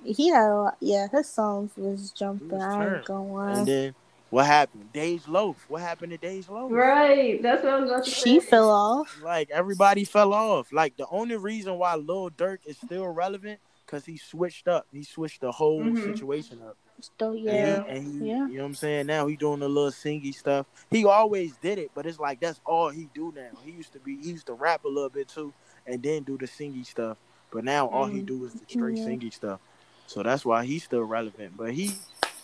he 0.05 0.29
had 0.29 0.49
a 0.49 0.55
lot. 0.55 0.77
Yeah, 0.79 1.09
his 1.11 1.29
songs 1.29 1.73
was 1.77 2.13
jumping. 2.13 2.51
was 2.51 2.63
I 2.63 2.97
ain't 2.99 3.05
gonna 3.05 3.33
lie. 3.33 3.53
and 3.59 3.67
then 3.67 3.95
what 4.33 4.47
happened? 4.47 4.90
Days 4.95 5.29
Loaf. 5.29 5.62
What 5.68 5.83
happened 5.83 6.11
to 6.12 6.16
Days 6.16 6.49
Loaf? 6.49 6.73
Right. 6.73 7.42
That's 7.42 7.62
what 7.62 7.75
I 7.75 7.81
was 7.81 7.90
about 7.90 8.05
to 8.07 8.11
say. 8.11 8.16
She 8.23 8.40
say. 8.40 8.47
fell 8.47 8.71
off. 8.71 9.21
Like 9.23 9.51
everybody 9.51 10.05
fell 10.05 10.33
off. 10.33 10.73
Like 10.73 10.97
the 10.97 11.07
only 11.11 11.37
reason 11.37 11.77
why 11.77 11.97
Lil 11.97 12.31
Durk 12.31 12.59
is 12.64 12.79
still 12.79 13.07
relevant 13.09 13.61
because 13.85 14.07
he 14.07 14.16
switched 14.16 14.68
up. 14.68 14.87
He 14.90 15.03
switched 15.05 15.42
the 15.42 15.53
whole 15.53 15.83
Mhm. 15.83 16.03
situation 16.03 16.62
up. 16.66 16.79
Still, 17.01 17.33
And 17.35 17.45
yeah, 17.45 17.83
he, 17.85 17.90
and 17.90 18.07
he, 18.23 18.29
Yeah. 18.31 18.47
you 18.47 18.55
know 18.55 18.62
what 18.62 18.68
I'm 18.68 18.75
saying? 18.77 19.07
Now 19.07 19.27
he 19.27 19.37
doing 19.37 19.61
the 19.61 19.68
little 19.68 19.90
singy 19.90 20.35
stuff. 20.35 20.64
He 20.90 21.05
always 21.05 21.55
did 21.57 21.79
it, 21.79 21.90
but 21.95 22.07
it's 22.07 22.18
like 22.18 22.40
that's 22.40 22.61
all 22.64 22.88
he 22.88 23.11
do 23.12 23.35
now. 23.37 23.51
He 23.66 23.73
used 23.73 23.92
to 23.92 23.99
be 23.99 24.16
he 24.16 24.31
used 24.31 24.47
to 24.47 24.55
rap 24.55 24.85
a 24.87 24.88
little 24.88 25.11
bit 25.11 25.29
too 25.29 25.53
and 25.87 26.03
then 26.03 26.23
do 26.23 26.38
the 26.38 26.47
singy 26.47 26.87
stuff. 26.87 27.18
But 27.51 27.64
now 27.64 27.87
all 27.88 28.07
he 28.07 28.21
Mm. 28.23 28.27
do 28.27 28.45
is 28.47 28.55
the 28.55 28.64
straight 28.66 28.97
Yeah. 28.97 29.05
singy 29.09 29.31
stuff. 29.31 29.61
So 30.07 30.23
that's 30.23 30.42
why 30.47 30.64
he's 30.64 30.85
still 30.85 31.03
relevant. 31.05 31.55
But 31.57 31.73
he 31.73 31.92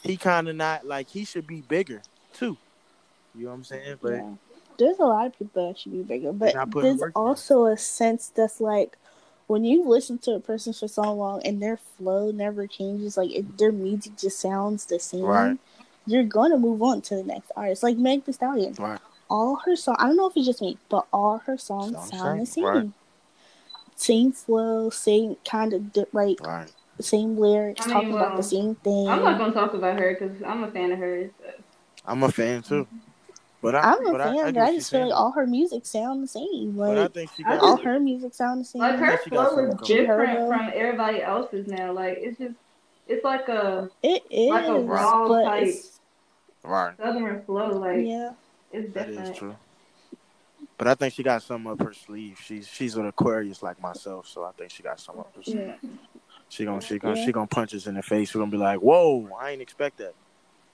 he 0.09 0.17
kinda 0.17 0.53
not 0.55 0.87
like 0.87 1.09
he 1.11 1.25
should 1.25 1.47
be 1.47 1.61
bigger 1.61 2.03
too. 2.33 2.57
You 3.35 3.45
know 3.45 3.51
what 3.51 3.57
I'm 3.57 3.65
saying? 3.65 3.97
But 4.03 4.15
yeah. 4.15 4.35
There's 4.79 4.99
a 5.01 5.05
lot 5.05 5.27
of 5.27 5.39
people 5.39 5.69
that 5.69 5.79
should 5.79 5.93
be 5.93 6.03
bigger, 6.03 6.33
but 6.33 6.55
there's 6.73 6.99
work 7.01 7.11
in. 7.11 7.23
also 7.23 7.67
a 7.67 7.77
sense 7.77 8.29
that's 8.29 8.61
like 8.61 8.97
when 9.49 9.65
you 9.65 9.83
listen 9.87 10.19
to 10.19 10.35
a 10.35 10.41
person 10.41 10.73
for 10.73 10.87
so 10.89 11.13
long 11.13 11.43
and 11.45 11.61
their 11.61 11.77
flow 11.77 12.31
never 12.31 12.67
changes, 12.67 13.17
like 13.17 13.31
if 13.33 13.45
their 13.57 13.73
music 13.73 14.17
just 14.17 14.39
sounds 14.41 14.87
the 14.87 14.99
same, 15.01 15.25
Right. 15.25 15.59
you're 16.07 16.23
gonna 16.25 16.57
move 16.59 16.81
on 16.83 17.01
to 17.03 17.17
the 17.17 17.25
next 17.25 17.51
artist. 17.57 17.83
Like 17.83 17.99
Meg 17.99 18.25
Thee 18.25 18.33
Stallion, 18.33 18.75
Right. 18.79 19.01
all 19.29 19.57
her 19.67 19.75
songs. 19.77 19.99
I 20.01 20.07
don't 20.07 20.17
know 20.17 20.29
if 20.29 20.37
it's 20.37 20.47
just 20.47 20.63
me, 20.63 20.79
but 20.89 21.07
all 21.13 21.39
her 21.39 21.59
songs 21.59 21.93
Sound 21.93 22.13
the 22.13 22.17
sound 22.17 22.41
the 22.41 22.47
same, 22.47 22.65
same. 22.65 22.75
right. 22.75 22.91
Same 23.97 24.33
flow, 24.33 24.91
same 24.91 25.37
kind 25.45 25.73
of 25.75 25.83
like 26.13 26.41
right. 26.47 26.73
Same 27.03 27.37
lyrics, 27.37 27.83
I 27.83 27.87
mean, 27.87 27.95
talking 27.95 28.13
about 28.13 28.37
the 28.37 28.43
same 28.43 28.75
thing. 28.77 29.09
I'm 29.09 29.23
not 29.25 29.39
gonna 29.39 29.53
talk 29.53 29.75
about 29.75 29.99
her 29.99 30.17
because 30.19 30.43
I'm 30.43 30.65
a 30.65 30.71
fan 30.71 30.93
of 30.93 30.99
hers. 30.99 31.31
so. 31.41 31.51
I'm 32.07 32.23
a 32.23 32.31
fan 32.33 32.63
too. 32.63 32.87
But 33.61 33.75
I, 33.75 33.81
I'm 33.93 34.07
a 34.07 34.13
but 34.13 34.21
fan, 34.23 34.37
I, 34.39 34.41
I, 34.49 34.53
but 34.53 34.63
I 34.63 34.75
just 34.75 34.91
feel 34.91 35.09
like 35.09 35.19
all 35.19 35.33
her 35.33 35.47
music 35.47 35.85
sound 35.85 36.23
the 36.23 36.29
same. 36.29 36.75
But 36.77 36.97
I 36.97 37.09
think 37.09 37.31
she 37.37 37.43
got 37.43 37.59
all 37.61 37.75
just- 37.77 37.85
her 37.85 37.99
music 38.01 38.35
sound 38.35 38.61
the 38.61 38.65
same. 38.65 38.81
Like 38.83 38.99
her 38.99 39.17
flow 39.19 39.45
something 39.57 39.79
is 39.81 39.87
different 39.89 40.49
from 40.49 40.71
everybody 40.75 41.23
else's 41.23 41.67
now. 41.67 41.93
Like 41.93 42.19
it's 42.21 42.39
just, 42.39 42.55
it's 43.09 43.25
like 43.25 43.49
a 43.49 43.91
It 44.03 44.23
is, 44.31 44.49
like 44.51 44.67
a 44.67 44.79
raw 44.81 45.27
type 45.43 45.75
right. 46.63 46.97
southern 46.99 47.43
flow. 47.43 47.71
Like 47.79 48.07
yeah, 48.07 48.31
it's 48.73 48.95
That 48.95 49.09
different. 49.09 49.31
is 49.33 49.37
true. 49.39 49.57
But 50.77 50.87
I 50.87 50.95
think 50.95 51.13
she 51.15 51.25
got 51.25 51.43
some 51.43 51.67
up 51.67 51.83
her 51.83 51.93
sleeve. 51.93 52.39
She's 52.41 52.69
she's 52.69 52.95
an 52.95 53.07
Aquarius 53.09 53.61
like 53.63 53.83
myself, 53.83 54.29
so 54.29 54.45
I 54.45 54.53
think 54.53 54.71
she 54.71 54.85
got 54.85 55.01
some 55.01 55.19
up 55.19 55.35
her 55.35 55.43
sleeve. 55.43 55.75
yeah, 55.83 55.91
She 56.49 56.65
gonna 56.65 56.81
she 56.81 56.99
gonna 56.99 57.17
Yeah. 57.19 57.27
she 57.27 57.33
gonna 57.33 57.47
punch 57.47 57.75
us 57.75 57.87
in 57.87 57.95
the 57.95 58.03
face. 58.03 58.35
We're 58.35 58.41
gonna 58.41 58.51
be 58.51 58.57
like, 58.59 58.81
whoa, 58.81 59.29
I 59.39 59.51
ain't 59.51 59.63
expect 59.63 59.99
that. 59.99 60.15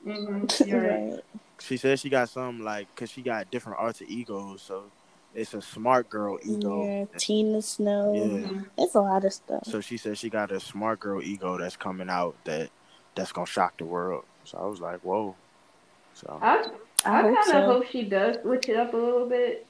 Mm-hmm. 0.07 0.69
You're 0.69 0.81
right. 0.81 1.13
right. 1.13 1.21
She 1.61 1.77
said 1.77 1.99
she 1.99 2.11
got 2.11 2.29
something 2.29 2.65
like, 2.65 2.95
cause 2.97 3.11
she 3.11 3.23
got 3.23 3.51
different 3.51 3.79
alter 3.79 4.05
egos, 4.07 4.63
so 4.63 4.85
it's 5.35 5.55
a 5.55 5.63
smart 5.63 6.09
girl 6.11 6.39
ego. 6.43 6.85
Yeah, 6.85 7.05
Tina 7.19 7.63
Snow. 7.63 8.13
Yeah. 8.15 8.85
It's 8.85 8.95
a 8.95 9.01
lot 9.01 9.25
of 9.25 9.33
stuff. 9.33 9.65
So 9.65 9.81
she 9.81 9.97
said 9.97 10.19
she 10.19 10.31
got 10.31 10.53
a 10.53 10.61
smart 10.61 11.01
girl 11.01 11.23
ego 11.23 11.59
that's 11.59 11.77
coming 11.77 12.09
out 12.09 12.37
that 12.45 12.71
that's 13.15 13.33
gonna 13.33 13.47
shock 13.47 13.79
the 13.79 13.85
world. 13.85 14.25
So 14.45 14.59
I 14.59 14.67
was 14.67 14.81
like, 14.81 15.01
whoa. 15.01 15.35
So 16.15 16.39
I 16.41 16.67
I, 17.05 17.19
I 17.19 17.23
kind 17.23 17.37
of 17.39 17.45
so. 17.47 17.63
hope 17.67 17.87
she 17.91 18.03
does 18.05 18.37
switch 18.43 18.69
it 18.69 18.77
up 18.77 18.95
a 18.95 18.97
little 18.97 19.29
bit. 19.29 19.67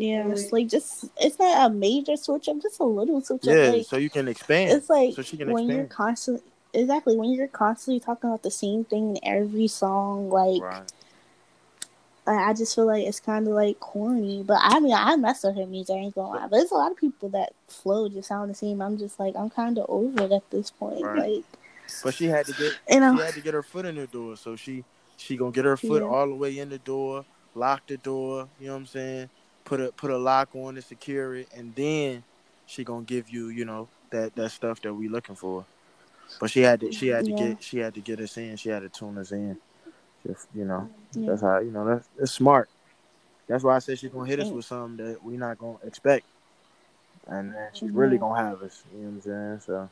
Yeah, 0.00 0.28
it's 0.28 0.50
like 0.50 0.68
just 0.68 1.04
it's 1.18 1.38
not 1.38 1.70
a 1.70 1.74
major 1.74 2.16
switch 2.16 2.48
up, 2.48 2.60
just 2.62 2.80
a 2.80 2.84
little 2.84 3.20
switch 3.20 3.42
yeah, 3.44 3.54
up. 3.54 3.74
Like 3.74 3.86
so 3.86 3.96
you 3.96 4.08
can 4.08 4.28
expand. 4.28 4.72
it's 4.72 4.88
like 4.88 5.14
so 5.14 5.22
she 5.22 5.36
can 5.36 5.52
when 5.52 5.68
you're 5.68 5.84
constantly 5.84 6.42
exactly 6.72 7.16
when 7.16 7.32
you're 7.32 7.48
constantly 7.48 8.00
talking 8.00 8.30
about 8.30 8.42
the 8.42 8.50
same 8.50 8.84
thing 8.84 9.16
in 9.16 9.18
every 9.22 9.68
song. 9.68 10.30
Like 10.30 10.62
right. 10.62 10.92
I 12.26 12.50
I 12.50 12.52
just 12.54 12.74
feel 12.74 12.86
like 12.86 13.04
it's 13.06 13.20
kind 13.20 13.46
of 13.46 13.52
like 13.52 13.78
corny. 13.80 14.42
But 14.42 14.60
I 14.62 14.80
mean, 14.80 14.94
I 14.94 15.16
mess 15.16 15.44
with 15.44 15.56
her 15.56 15.66
music. 15.66 15.94
I 15.94 15.98
ain't 15.98 16.14
gonna 16.14 16.28
lie. 16.28 16.46
But 16.48 16.56
there's 16.58 16.70
a 16.70 16.74
lot 16.74 16.92
of 16.92 16.96
people 16.96 17.28
that 17.30 17.52
flow 17.68 18.08
just 18.08 18.28
sound 18.28 18.50
the 18.50 18.54
same. 18.54 18.80
I'm 18.80 18.96
just 18.96 19.20
like 19.20 19.36
I'm 19.36 19.50
kind 19.50 19.78
of 19.78 19.84
over 19.88 20.24
it 20.24 20.32
at 20.32 20.50
this 20.50 20.70
point. 20.70 21.02
Right. 21.02 21.36
Like 21.36 21.44
But 22.02 22.14
she 22.14 22.26
had 22.26 22.46
to 22.46 22.52
get 22.54 22.72
you 22.88 23.00
know, 23.00 23.16
she 23.16 23.22
had 23.22 23.34
to 23.34 23.42
get 23.42 23.52
her 23.52 23.62
foot 23.62 23.84
in 23.84 23.96
the 23.96 24.06
door. 24.06 24.36
So 24.36 24.56
she 24.56 24.82
she 25.18 25.36
gonna 25.36 25.52
get 25.52 25.66
her 25.66 25.76
foot 25.76 26.02
Yeah. 26.02 26.08
all 26.08 26.26
the 26.26 26.34
way 26.34 26.58
in 26.58 26.70
the 26.70 26.78
door, 26.78 27.26
lock 27.54 27.86
the 27.86 27.98
door. 27.98 28.48
You 28.58 28.68
know 28.68 28.72
what 28.72 28.78
I'm 28.80 28.86
saying? 28.86 29.30
Put 29.70 29.80
a 29.80 29.92
put 29.92 30.10
a 30.10 30.18
lock 30.18 30.48
on 30.56 30.74
to 30.74 30.82
secure 30.82 31.36
it, 31.36 31.48
and 31.56 31.72
then 31.76 32.24
she 32.66 32.82
gonna 32.82 33.04
give 33.04 33.30
you 33.30 33.50
you 33.50 33.64
know 33.64 33.86
that 34.10 34.34
that 34.34 34.50
stuff 34.50 34.82
that 34.82 34.92
we 34.92 35.06
looking 35.08 35.36
for. 35.36 35.64
But 36.40 36.50
she 36.50 36.62
had 36.62 36.80
to 36.80 36.90
she 36.90 37.06
had 37.06 37.24
to 37.26 37.30
Yeah. 37.30 37.36
get 37.36 37.62
she 37.62 37.78
had 37.78 37.94
to 37.94 38.00
get 38.00 38.18
us 38.18 38.36
in. 38.36 38.56
She 38.56 38.68
had 38.68 38.82
to 38.82 38.88
tune 38.88 39.16
us 39.16 39.30
in. 39.30 39.56
Just 40.26 40.48
you 40.56 40.64
know 40.64 40.90
yeah. 41.12 41.30
that's 41.30 41.42
how 41.42 41.60
you 41.60 41.70
know 41.70 41.84
that's 41.86 42.08
that's 42.18 42.32
smart. 42.32 42.68
That's 43.46 43.62
why 43.62 43.76
I 43.76 43.78
said 43.78 44.00
she's 44.00 44.10
gonna 44.10 44.28
hit 44.28 44.40
us 44.40 44.48
with 44.50 44.64
something 44.64 45.06
that 45.06 45.22
we 45.22 45.36
not 45.36 45.56
gonna 45.56 45.78
expect, 45.84 46.26
and 47.28 47.54
then 47.54 47.68
she's 47.72 47.92
really 47.92 48.18
gonna 48.18 48.42
have 48.42 48.62
us. 48.62 48.82
You 48.92 49.02
know 49.02 49.06
what 49.10 49.14
I'm 49.14 49.20
saying? 49.20 49.60
So. 49.66 49.88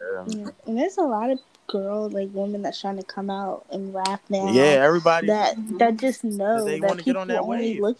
Yeah. 0.00 0.24
Yeah. 0.28 0.48
And 0.66 0.78
there's 0.78 0.96
a 0.96 1.02
lot 1.02 1.30
of 1.30 1.38
girls, 1.66 2.12
like 2.12 2.30
women, 2.32 2.62
that's 2.62 2.80
trying 2.80 2.96
to 2.96 3.02
come 3.02 3.30
out 3.30 3.66
and 3.70 3.94
rap 3.94 4.22
now. 4.28 4.50
Yeah, 4.50 4.84
everybody. 4.84 5.26
That 5.26 5.56
that 5.78 5.96
just 5.98 6.24
know 6.24 6.64
they 6.64 6.80
that 6.80 6.96
get 6.96 7.04
people 7.04 7.20
on 7.20 7.28
that 7.28 7.40
only 7.40 7.80
wave. 7.80 7.80
look. 7.80 7.98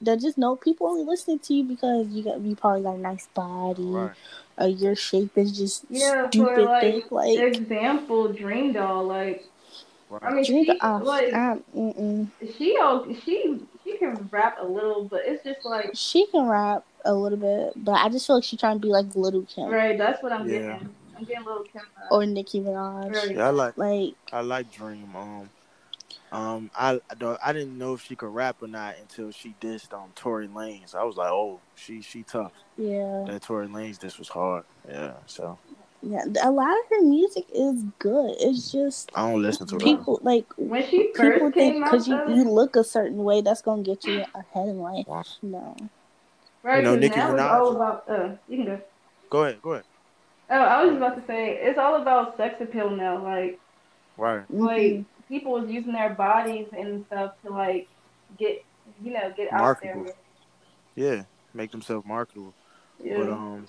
That 0.00 0.20
just 0.20 0.36
know 0.36 0.56
people 0.56 0.86
only 0.86 1.04
listening 1.04 1.38
to 1.40 1.54
you 1.54 1.64
because 1.64 2.08
you 2.08 2.24
got 2.24 2.40
you 2.40 2.54
probably 2.56 2.82
got 2.82 2.96
a 2.96 2.98
nice 2.98 3.26
body, 3.28 3.82
Right. 3.84 4.10
or 4.58 4.66
your 4.68 4.94
shape 4.96 5.36
is 5.38 5.56
just 5.56 5.84
Yeah, 5.88 6.28
stupid 6.28 6.54
for 6.54 6.60
like, 6.62 6.80
thick. 6.80 7.10
Like 7.10 7.38
example, 7.38 8.28
DreamDoll. 8.28 9.06
Like 9.06 9.46
Right. 10.10 10.22
I 10.22 10.34
mean, 10.34 10.44
drink 10.44 10.66
she 10.66 10.78
uh, 10.80 11.00
like 11.02 11.34
um, 11.34 12.30
she 12.56 12.76
all 12.78 13.06
she 13.24 13.60
she 13.82 13.96
can 13.98 14.28
rap 14.30 14.58
a 14.60 14.66
little, 14.66 15.04
but 15.08 15.22
it's 15.24 15.42
just 15.44 15.64
like 15.64 15.90
she 15.94 16.26
can 16.26 16.46
rap 16.46 16.84
a 17.04 17.14
little 17.14 17.38
bit, 17.38 17.72
but 17.84 17.92
I 17.92 18.08
just 18.08 18.26
feel 18.26 18.36
like 18.36 18.44
she's 18.44 18.60
trying 18.60 18.76
to 18.76 18.80
be 18.80 18.88
like 18.88 19.14
Little 19.14 19.42
Kim 19.42 19.70
right. 19.70 19.96
That's 19.96 20.22
what 20.22 20.32
I'm 20.32 20.48
Yeah. 20.48 20.58
getting. 20.78 20.94
I'm 21.16 21.24
getting 21.24 21.42
a 21.42 21.46
little 21.46 21.64
Kim. 21.64 21.80
vibes. 21.82 22.06
or 22.10 22.26
Nicki 22.26 22.60
Minaj. 22.60 23.10
Right. 23.14 23.36
Yeah, 23.36 23.46
I 23.46 23.50
like 23.50 23.78
Like 23.78 24.14
I 24.32 24.40
like 24.40 24.70
Dream. 24.70 25.14
Um, 25.16 25.50
um, 26.34 26.70
I 26.76 27.00
I 27.10 27.14
don't- 27.14 27.40
I 27.44 27.52
didn't 27.52 27.78
know 27.78 27.94
if 27.94 28.02
she 28.02 28.16
could 28.16 28.28
rap 28.34 28.56
or 28.60 28.68
not 28.68 28.96
until 29.00 29.30
she 29.30 29.54
dissed 29.60 29.92
um 29.94 30.10
Tory 30.14 30.48
Lanez. 30.48 30.94
I 30.94 31.04
was 31.04 31.16
like, 31.16 31.30
oh, 31.30 31.60
she 31.76 32.02
she 32.02 32.22
tough. 32.24 32.52
yeah, 32.76 33.24
That 33.26 33.42
Tory 33.42 33.68
Lanez 33.68 33.98
diss 33.98 34.18
was 34.18 34.28
hard. 34.28 34.64
Yeah, 34.88 35.14
so 35.26 35.58
yeah. 36.02 36.24
A 36.42 36.50
lot 36.50 36.70
of 36.70 36.84
her 36.90 37.02
music 37.02 37.44
is 37.54 37.84
good. 37.98 38.34
It's 38.40 38.70
just 38.72 39.10
I 39.14 39.30
don't 39.30 39.40
listen 39.42 39.66
to 39.68 39.76
it. 39.76 39.82
people 39.82 40.18
like 40.22 40.46
When 40.56 40.82
she 40.86 41.04
people 41.08 41.24
first 41.24 41.54
think 41.54 41.74
came 41.74 41.82
out, 41.84 41.90
because 41.92 42.08
you, 42.08 42.20
you 42.28 42.44
look 42.50 42.76
a 42.76 42.84
certain 42.84 43.18
way 43.24 43.40
that's 43.40 43.62
gonna 43.62 43.82
get 43.82 44.04
you 44.04 44.24
ahead 44.34 44.68
in 44.68 44.78
life. 44.78 45.06
Wow. 45.06 45.22
No, 45.42 45.76
right? 46.62 46.78
You 46.78 46.82
know, 46.82 46.92
'cause 46.94 47.00
Nicki 47.00 47.16
now 47.16 47.30
it's 47.32 47.40
Minaj. 47.40 47.50
all 47.60 47.76
about. 47.76 48.04
Uh, 48.08 48.36
you 48.48 48.56
can 48.58 48.66
go. 48.66 48.80
Go 49.30 49.44
ahead, 49.44 49.62
go 49.62 49.72
ahead. 49.72 49.84
Oh, 50.50 50.58
I 50.60 50.84
was 50.84 50.96
about 50.96 51.16
to 51.16 51.26
say 51.26 51.56
it's 51.56 51.78
all 51.78 51.96
about 52.02 52.36
sex 52.36 52.60
appeal 52.60 52.90
now. 52.90 53.22
Like, 53.22 53.58
Right. 54.16 54.42
Mm-hmm. 54.42 54.58
like 54.64 55.04
people 55.28 55.52
was 55.52 55.70
using 55.70 55.92
their 55.92 56.14
bodies 56.14 56.66
and 56.76 57.04
stuff 57.06 57.34
to 57.44 57.50
like 57.50 57.88
get 58.38 58.64
you 59.02 59.12
know 59.12 59.32
get 59.36 59.52
Marketable. 59.52 60.00
out 60.00 60.06
there. 60.06 60.14
Yeah, 60.96 61.22
make 61.52 61.70
themselves 61.70 62.06
marketable. 62.06 62.54
Yeah. 63.02 63.18
But 63.18 63.28
um, 63.30 63.66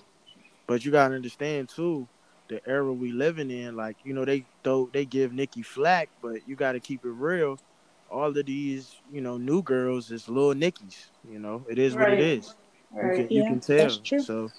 but 0.66 0.84
you 0.84 0.92
gotta 0.92 1.14
understand 1.14 1.68
too, 1.68 2.06
the 2.48 2.66
era 2.68 2.92
we 2.92 3.12
living 3.12 3.50
in. 3.50 3.76
Like 3.76 3.96
you 4.04 4.14
know, 4.14 4.24
they 4.24 4.44
though 4.62 4.88
they 4.92 5.04
give 5.04 5.32
Nicki 5.32 5.62
flack, 5.62 6.08
but 6.22 6.48
you 6.48 6.56
gotta 6.56 6.80
keep 6.80 7.04
it 7.04 7.10
real. 7.10 7.58
All 8.10 8.28
of 8.28 8.46
these, 8.46 8.94
you 9.12 9.20
know, 9.20 9.36
new 9.36 9.62
girls 9.62 10.12
is 10.12 10.28
little 10.28 10.54
Nickies. 10.54 11.06
You 11.28 11.40
know, 11.40 11.64
it 11.68 11.78
is 11.78 11.96
what 11.96 12.12
it 12.12 12.20
is. 12.20 12.20
Right. 12.20 12.30
it 12.30 12.38
is. 12.38 12.54
You 12.94 13.02
right. 13.02 13.28
can, 13.28 13.36
you 13.36 13.42
can 13.42 13.60
tell. 13.60 13.76
that's 13.78 13.96
true. 13.98 14.20
So 14.20 14.50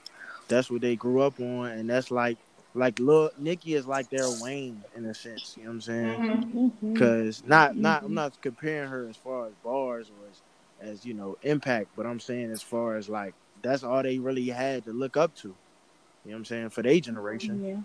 that's 0.48 0.70
what 0.70 0.82
they 0.82 0.96
grew 0.96 1.22
up 1.22 1.40
on, 1.40 1.68
and 1.68 1.90
that's 1.90 2.12
like 2.12 2.38
like 2.78 3.00
little 3.00 3.32
Nicki 3.40 3.76
is 3.76 3.88
like 3.88 4.10
their 4.10 4.32
Wayne 4.32 4.84
in 4.96 5.06
a 5.06 5.14
sense. 5.14 5.56
You 5.58 5.64
know 5.66 5.70
what 5.72 5.74
I'm 5.76 5.82
saying? 5.82 6.20
Mhm. 6.22 6.72
Mhm. 6.82 6.94
Because 6.94 7.44
not 7.46 7.78
not 7.78 8.04
I'm 8.06 8.14
not 8.14 8.42
comparing 8.42 8.90
her 8.90 9.08
as 9.10 9.18
far 9.18 9.48
as 9.48 9.56
bars 9.64 10.12
or 10.12 10.28
as, 10.30 10.42
as 10.80 11.06
you 11.06 11.14
know 11.14 11.38
impact, 11.44 11.90
but 11.96 12.06
I'm 12.06 12.20
saying 12.20 12.52
as 12.52 12.64
far 12.64 12.96
as 12.98 13.10
like 13.10 13.36
that's 13.62 13.84
all 13.84 14.04
they 14.04 14.20
really 14.20 14.48
had 14.50 14.86
to 14.86 14.94
look 14.94 15.18
up 15.18 15.36
to. 15.38 15.50
You 16.26 16.32
know 16.32 16.34
what 16.34 16.38
I'm 16.40 16.46
saying 16.46 16.70
for 16.72 16.84
their 16.84 17.00
generation. 17.00 17.62
Yeah. 17.64 17.82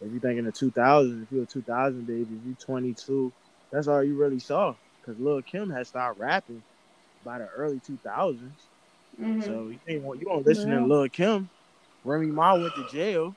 If 0.00 0.12
you 0.12 0.20
think 0.20 0.38
in 0.38 0.44
the 0.44 0.52
2000s, 0.52 1.22
if 1.24 1.32
you're 1.32 1.44
a 1.44 1.46
2000 1.46 2.06
baby, 2.06 2.22
if 2.22 2.44
you're 2.46 2.56
22, 2.56 3.32
that's 3.72 3.88
all 3.88 4.04
you 4.04 4.16
really 4.16 4.38
saw. 4.38 4.74
Because 5.00 5.20
Lil 5.20 5.42
Kim 5.42 5.70
had 5.70 5.86
started 5.86 6.20
rapping 6.20 6.62
by 7.24 7.38
the 7.38 7.46
early 7.56 7.80
2000s. 7.80 8.68
Mhm. 9.20 9.42
So 9.42 9.68
you 9.68 9.78
ain't 9.88 10.04
you 10.20 10.26
don't 10.26 10.46
listen 10.46 10.70
Yeah. 10.70 10.80
to 10.80 10.86
Lil 10.86 11.08
Kim. 11.08 11.50
Remy 12.04 12.28
Ma 12.28 12.54
went 12.54 12.74
to 12.74 12.84
jail. 12.84 13.34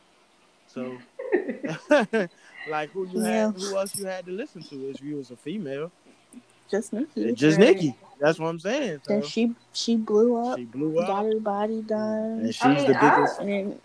So 0.73 0.97
like 2.69 2.91
who 2.91 3.07
you 3.07 3.21
Yeah. 3.23 3.47
had 3.47 3.55
who 3.55 3.77
else 3.77 3.95
you 3.97 4.05
had 4.05 4.25
to 4.25 4.31
listen 4.31 4.61
to 4.63 4.89
if 4.89 5.01
you 5.01 5.17
was 5.17 5.31
a 5.31 5.35
female? 5.35 5.91
Just 6.69 6.93
Nicki. 6.93 7.33
Just 7.33 7.57
Right. 7.57 7.75
Nicki. 7.75 7.95
That's 8.19 8.37
what 8.37 8.49
I'm 8.49 8.59
saying. 8.59 9.01
So 9.07 9.13
Then 9.13 9.23
she 9.23 9.55
she 9.73 9.95
blew 9.95 10.35
up, 10.35 10.57
she 10.57 10.65
blew 10.65 10.99
up. 10.99 11.07
got 11.07 11.25
her 11.25 11.39
body 11.39 11.81
done, 11.81 12.41
and 12.41 12.53
she's 12.55 12.63
I 12.63 12.73
mean, 12.75 12.87
the 12.87 12.97
I- 12.97 13.15
biggest 13.15 13.39
and 13.39 13.81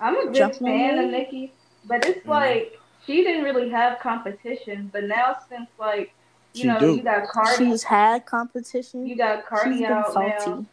I'm 0.00 0.16
a 0.16 0.26
big 0.26 0.34
Jumping 0.36 0.66
on 0.66 0.72
fan 0.72 0.96
her? 0.96 1.04
of 1.04 1.10
Nicki, 1.10 1.52
but 1.84 2.04
it's 2.06 2.24
Mhm. 2.24 2.30
like 2.30 2.80
she 3.04 3.22
didn't 3.22 3.44
really 3.44 3.68
have 3.68 3.98
competition. 3.98 4.88
But 4.92 5.04
now 5.04 5.36
since 5.48 5.68
like 5.78 6.12
you 6.54 6.62
She 6.62 6.66
know 6.68 6.78
do. 6.78 6.96
you 6.96 7.02
got 7.02 7.28
Cardi, 7.28 7.56
she's 7.70 7.82
had 7.82 8.24
competition. 8.24 9.06
you 9.06 9.16
got 9.16 9.40
She's 9.40 9.48
Cardi 9.48 9.84
out 9.84 10.12
salty. 10.12 10.50
now, 10.50 10.64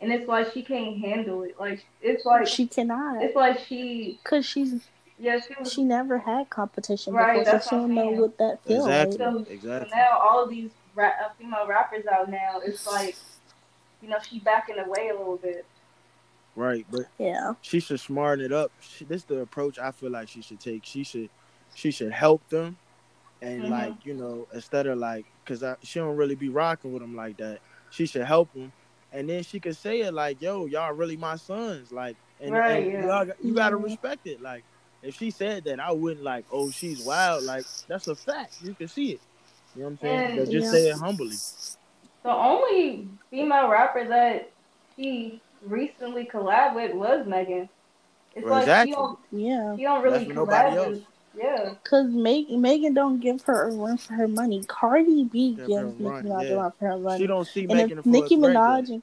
and 0.00 0.12
it's 0.12 0.26
like 0.26 0.52
she 0.52 0.62
can't 0.62 0.98
handle 0.98 1.42
it. 1.44 1.54
Like 1.60 1.86
it's 2.02 2.24
like 2.24 2.48
she 2.48 2.66
cannot, 2.66 3.22
it's 3.22 3.36
like 3.36 3.60
she 3.60 4.18
cause 4.24 4.44
she's 4.44 4.88
yeah 5.18 5.38
she 5.40 5.54
was 5.58 5.72
she 5.72 5.82
never 5.84 6.18
had 6.18 6.50
competition 6.50 7.14
Right, 7.14 7.38
before, 7.38 7.44
that's 7.44 7.64
so 7.70 7.76
she 7.76 7.80
don't 7.80 7.94
know 7.94 8.10
what 8.10 8.38
that 8.38 8.62
feels 8.64 8.86
Exactly. 8.86 9.24
like. 9.24 9.32
so, 9.34 9.44
so 9.44 9.50
Exactly. 9.52 9.98
now 9.98 10.18
all 10.18 10.42
of 10.44 10.50
these 10.50 10.70
ra- 10.94 11.06
uh, 11.24 11.28
female 11.38 11.66
rappers 11.66 12.04
out 12.06 12.30
now. 12.30 12.60
It's 12.64 12.86
like 12.86 13.16
you 14.02 14.08
know 14.08 14.18
she 14.28 14.40
backing 14.40 14.78
away 14.78 15.08
a 15.08 15.16
little 15.18 15.36
bit. 15.36 15.64
right. 16.54 16.86
But 16.90 17.06
Yeah, 17.18 17.54
she 17.62 17.80
should 17.80 18.00
smarten 18.00 18.44
it 18.44 18.52
up. 18.52 18.72
She, 18.80 19.04
this 19.04 19.22
is 19.22 19.24
the 19.26 19.40
approach 19.40 19.78
I 19.78 19.90
feel 19.90 20.10
like 20.10 20.28
she 20.28 20.42
should 20.42 20.60
take. 20.60 20.84
She 20.84 21.04
should 21.04 21.30
she 21.74 21.90
should 21.90 22.12
help 22.12 22.48
them, 22.48 22.76
and 23.42 23.64
Mhm. 23.64 23.70
like 23.70 24.04
you 24.04 24.14
know 24.14 24.46
instead 24.52 24.86
of 24.86 24.98
like 24.98 25.26
because 25.44 25.62
she 25.82 25.98
don't 25.98 26.16
really 26.16 26.34
be 26.34 26.48
rocking 26.48 26.92
with 26.92 27.02
them 27.02 27.14
like 27.14 27.36
that. 27.38 27.60
She 27.90 28.06
should 28.06 28.24
help 28.24 28.52
them, 28.52 28.72
and 29.12 29.28
then 29.28 29.42
she 29.42 29.60
could 29.60 29.76
say 29.76 30.00
it 30.00 30.12
like, 30.12 30.42
"Yo, 30.42 30.66
y'all 30.66 30.92
really 30.92 31.16
my 31.16 31.36
sons." 31.36 31.92
Like, 31.92 32.16
and, 32.40 32.52
Right, 32.52 32.82
and 32.84 32.92
yeah. 32.92 33.06
y'all, 33.06 33.32
you 33.42 33.54
gotta 33.54 33.76
Yeah. 33.76 33.82
respect 33.82 34.26
it. 34.26 34.40
Like, 34.42 34.64
if 35.06 35.16
she 35.16 35.30
said 35.30 35.64
that, 35.64 35.80
I 35.80 35.92
wouldn't 35.92 36.22
like, 36.24 36.44
"Oh, 36.52 36.70
she's 36.70 37.02
wild." 37.04 37.44
Like, 37.44 37.64
that's 37.88 38.08
a 38.08 38.14
fact. 38.14 38.56
You 38.62 38.74
can 38.74 38.88
see 38.88 39.12
it. 39.12 39.20
You 39.74 39.82
know 39.82 39.88
what 39.88 39.90
I'm 39.92 39.98
saying? 39.98 40.38
And- 40.38 40.50
just 40.50 40.64
Yeah. 40.66 40.70
say 40.70 40.88
it 40.88 40.96
humbly. 40.96 41.36
The 42.22 42.30
only 42.32 43.08
female 43.30 43.68
rapper 43.68 44.06
that 44.08 44.50
she 44.96 45.40
recently 45.64 46.24
collabed 46.26 46.74
with 46.74 46.94
was 46.94 47.26
Megan. 47.26 47.68
It's 48.34 48.44
Well, 48.44 48.54
like 48.54 48.62
exactly. 48.64 48.92
she 48.92 48.96
don't 48.96 49.18
yeah. 49.32 49.76
she 49.76 49.82
don't 49.82 50.02
really 50.02 50.24
That's 50.24 50.34
nobody 50.34 50.70
collab 50.70 50.76
else. 50.76 50.88
with 50.88 51.04
yeah. 51.38 51.74
Cause 51.84 52.06
Meg, 52.08 52.50
Megan 52.50 52.94
don't 52.94 53.20
give 53.20 53.42
her 53.42 53.68
a 53.68 53.72
run 53.72 53.96
for 53.98 54.14
her 54.14 54.26
money. 54.28 54.62
Cardi 54.66 55.24
B 55.24 55.54
Give 55.54 55.66
gives 55.66 55.70
her 55.80 55.86
a 55.86 55.90
Nicki 55.90 56.04
run, 56.04 56.24
Minaj 56.24 56.42
yeah. 56.44 56.48
a 56.48 56.56
run 56.56 56.72
for 56.78 56.86
her 56.88 56.98
money. 56.98 57.20
She 57.20 57.26
don't 57.26 57.46
see 57.46 57.60
and 57.64 57.68
making 57.74 57.98
if 57.98 58.04
for 58.04 58.08
Nicki 58.10 58.36
Minaj, 58.36 58.80
yet. 58.82 58.88
and, 58.90 59.02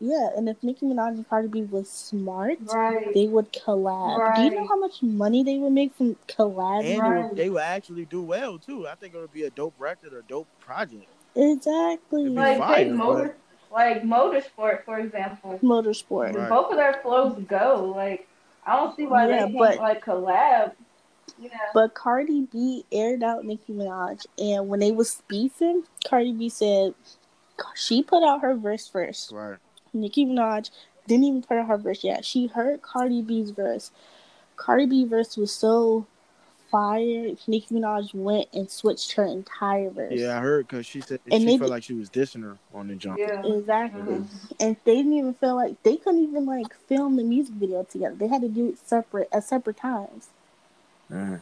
yeah, 0.00 0.30
and 0.36 0.48
if 0.48 0.62
Nicki 0.62 0.86
Minaj 0.86 1.08
and 1.10 1.28
Cardi 1.28 1.48
B 1.48 1.62
was 1.62 1.88
smart, 1.90 2.58
Right. 2.72 3.12
they 3.14 3.26
would 3.28 3.52
collab. 3.52 4.34
Do 4.36 4.42
you 4.42 4.50
know 4.50 4.66
how 4.66 4.78
much 4.78 5.02
money 5.02 5.42
they 5.42 5.58
would 5.58 5.72
make 5.72 5.94
from 5.94 6.16
collabing? 6.26 6.94
and 6.94 7.00
Right. 7.02 7.34
they 7.36 7.50
would 7.50 7.62
actually 7.62 8.06
do 8.06 8.22
well 8.22 8.58
too. 8.58 8.88
I 8.88 8.94
think 8.94 9.14
it 9.14 9.18
would 9.18 9.32
be 9.32 9.44
a 9.44 9.50
dope 9.50 9.74
record 9.78 10.12
or 10.14 10.22
dope 10.22 10.48
project. 10.60 11.06
Exactly. 11.36 12.22
It'd 12.22 12.32
be 12.34 12.38
Like 12.40 12.58
fire, 12.58 12.76
take 12.76 12.88
but- 12.88 12.96
motor 12.96 13.36
like 13.72 14.02
motorsport 14.02 14.84
for 14.84 14.98
example. 14.98 15.58
Motorsport. 15.62 16.34
Right. 16.34 16.48
Both 16.48 16.70
of 16.72 16.76
their 16.76 16.94
flows 17.02 17.36
go. 17.46 17.92
Like 17.96 18.26
I 18.66 18.76
don't 18.76 18.96
see 18.96 19.06
why 19.06 19.26
Yeah, 19.28 19.32
they 19.32 19.38
can't 19.52 19.58
but- 19.58 19.78
like 19.78 20.04
collab. 20.04 20.72
You 21.38 21.48
know. 21.48 21.54
But 21.72 21.94
Cardi 21.94 22.48
B 22.52 22.84
aired 22.90 23.22
out 23.22 23.44
Nicki 23.44 23.72
Minaj, 23.72 24.26
and 24.38 24.68
when 24.68 24.80
they 24.80 24.90
was 24.92 25.22
beefing, 25.28 25.84
Cardi 26.04 26.32
B 26.32 26.48
said 26.48 26.94
she 27.76 28.02
put 28.02 28.22
out 28.24 28.40
her 28.40 28.54
verse 28.56 28.88
first. 28.88 29.30
Right. 29.30 29.58
Nicki 29.92 30.24
Minaj 30.26 30.70
didn't 31.06 31.24
even 31.24 31.42
put 31.42 31.56
out 31.58 31.66
her 31.66 31.76
verse 31.76 32.04
yet. 32.04 32.24
She 32.24 32.46
heard 32.46 32.82
Cardi 32.82 33.22
B's 33.22 33.50
verse. 33.50 33.90
Cardi 34.56 34.86
B 34.86 35.04
verse 35.04 35.36
was 35.36 35.52
so 35.52 36.06
fire. 36.70 37.30
Nicki 37.46 37.74
Minaj 37.74 38.14
went 38.14 38.48
and 38.52 38.70
switched 38.70 39.12
her 39.12 39.24
entire 39.24 39.90
verse. 39.90 40.18
Yeah, 40.20 40.36
I 40.38 40.40
heard 40.40 40.68
because 40.68 40.86
she 40.86 41.00
said 41.00 41.20
And 41.30 41.42
she 41.42 41.46
they 41.46 41.58
felt 41.58 41.68
d- 41.68 41.70
like 41.72 41.82
she 41.82 41.94
was 41.94 42.10
dissing 42.10 42.42
her 42.42 42.56
on 42.74 42.88
the 42.88 42.94
jump. 42.94 43.18
yeah. 43.18 43.42
Exactly. 43.44 44.02
Mhm. 44.02 44.26
And 44.60 44.76
they 44.84 44.96
didn't 44.96 45.14
even 45.14 45.34
feel 45.34 45.56
like 45.56 45.82
they 45.82 45.96
couldn't 45.96 46.22
even 46.22 46.46
like 46.46 46.74
film 46.86 47.16
the 47.16 47.24
music 47.24 47.54
video 47.54 47.82
together. 47.84 48.14
They 48.14 48.28
had 48.28 48.42
to 48.42 48.48
do 48.48 48.68
it 48.68 48.78
separate 48.86 49.28
at 49.32 49.44
separate 49.44 49.76
times. 49.78 50.28
Mhm. 51.10 51.40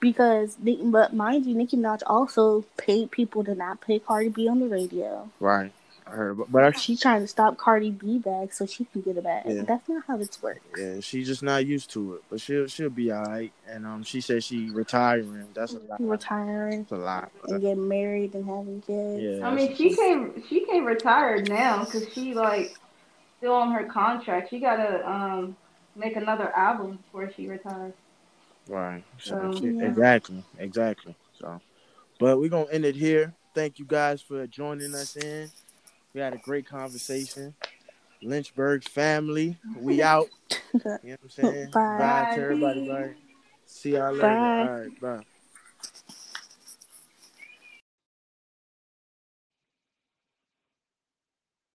Because 0.00 0.56
they, 0.56 0.74
but 0.76 1.14
mind 1.14 1.46
you, 1.46 1.54
Nicki 1.54 1.76
Minaj 1.76 2.02
also 2.06 2.62
paid 2.76 3.12
people 3.12 3.44
to 3.44 3.54
not 3.54 3.80
play 3.80 4.00
Cardi 4.00 4.28
B 4.30 4.48
on 4.48 4.58
the 4.58 4.66
radio. 4.66 5.30
Right. 5.38 5.70
I 6.06 6.10
heard, 6.10 6.38
but, 6.38 6.50
but 6.50 6.64
I, 6.64 6.70
She's 6.72 7.00
trying 7.00 7.20
to 7.20 7.28
stop 7.28 7.56
Cardi 7.56 7.90
B 7.90 8.18
back 8.18 8.52
so 8.52 8.66
she 8.66 8.84
can 8.84 9.02
get 9.02 9.16
it 9.16 9.24
back. 9.24 9.44
Yeah. 9.46 9.62
That's 9.62 9.88
not 9.88 10.04
how 10.06 10.16
this 10.16 10.42
works. 10.42 10.60
yeah, 10.76 11.00
she's 11.00 11.26
just 11.26 11.42
not 11.42 11.64
used 11.64 11.90
to 11.92 12.14
it. 12.14 12.22
But 12.28 12.40
she'll 12.40 12.66
she'll 12.66 12.90
be 12.90 13.12
all 13.12 13.24
right. 13.24 13.52
And 13.68 13.86
um, 13.86 14.02
she 14.02 14.20
said 14.20 14.42
she 14.42 14.70
retiring. 14.70 15.46
That's 15.54 15.74
a 15.74 15.78
lot. 15.78 16.00
Retiring 16.00 16.86
That's 16.90 16.92
a 16.92 16.96
lot. 16.96 17.30
and 17.48 17.60
getting 17.60 17.88
married 17.88 18.34
and 18.34 18.44
having 18.44 18.82
kids. 18.82 19.22
Yeah. 19.40 19.46
I 19.46 19.54
mean, 19.54 19.76
she 19.76 19.94
can't 19.94 20.44
she 20.48 20.64
can't 20.66 20.84
retire 20.84 21.40
now 21.42 21.84
because 21.84 22.12
she 22.12 22.34
like 22.34 22.76
still 23.38 23.54
on 23.54 23.72
her 23.72 23.84
contract. 23.84 24.50
She 24.50 24.58
gotta 24.58 25.08
um 25.08 25.56
make 25.94 26.16
another 26.16 26.50
album 26.56 26.98
before 26.98 27.30
she 27.36 27.48
retires. 27.48 27.92
Right. 28.68 29.04
So 29.18 29.36
Um, 29.38 29.52
Yeah. 29.62 29.86
exactly, 29.88 30.44
exactly. 30.58 31.16
So, 31.40 31.60
but 32.18 32.38
we're 32.38 32.48
gonna 32.48 32.70
end 32.70 32.84
it 32.84 32.96
here. 32.96 33.34
Thank 33.54 33.78
you 33.78 33.84
guys 33.84 34.22
for 34.22 34.46
joining 34.46 34.94
us 34.94 35.16
in. 35.16 35.50
We 36.14 36.20
had 36.20 36.34
a 36.34 36.38
great 36.38 36.66
conversation. 36.66 37.54
Lynchburg 38.22 38.84
family, 38.84 39.56
we 39.76 40.02
out. 40.02 40.28
You 41.04 41.10
know 41.10 41.16
what 41.20 41.24
I'm 41.24 41.30
saying? 41.30 41.70
Bye. 41.70 41.96
Bye 41.98 42.34
to 42.34 42.40
everybody. 42.40 42.88
Bye. 42.88 43.14
See 43.66 43.94
y'all 43.94 44.12
later. 44.12 44.38
Bye. 44.38 44.62
All 44.62 44.80
right. 44.80 45.00
Bye. 45.00 45.22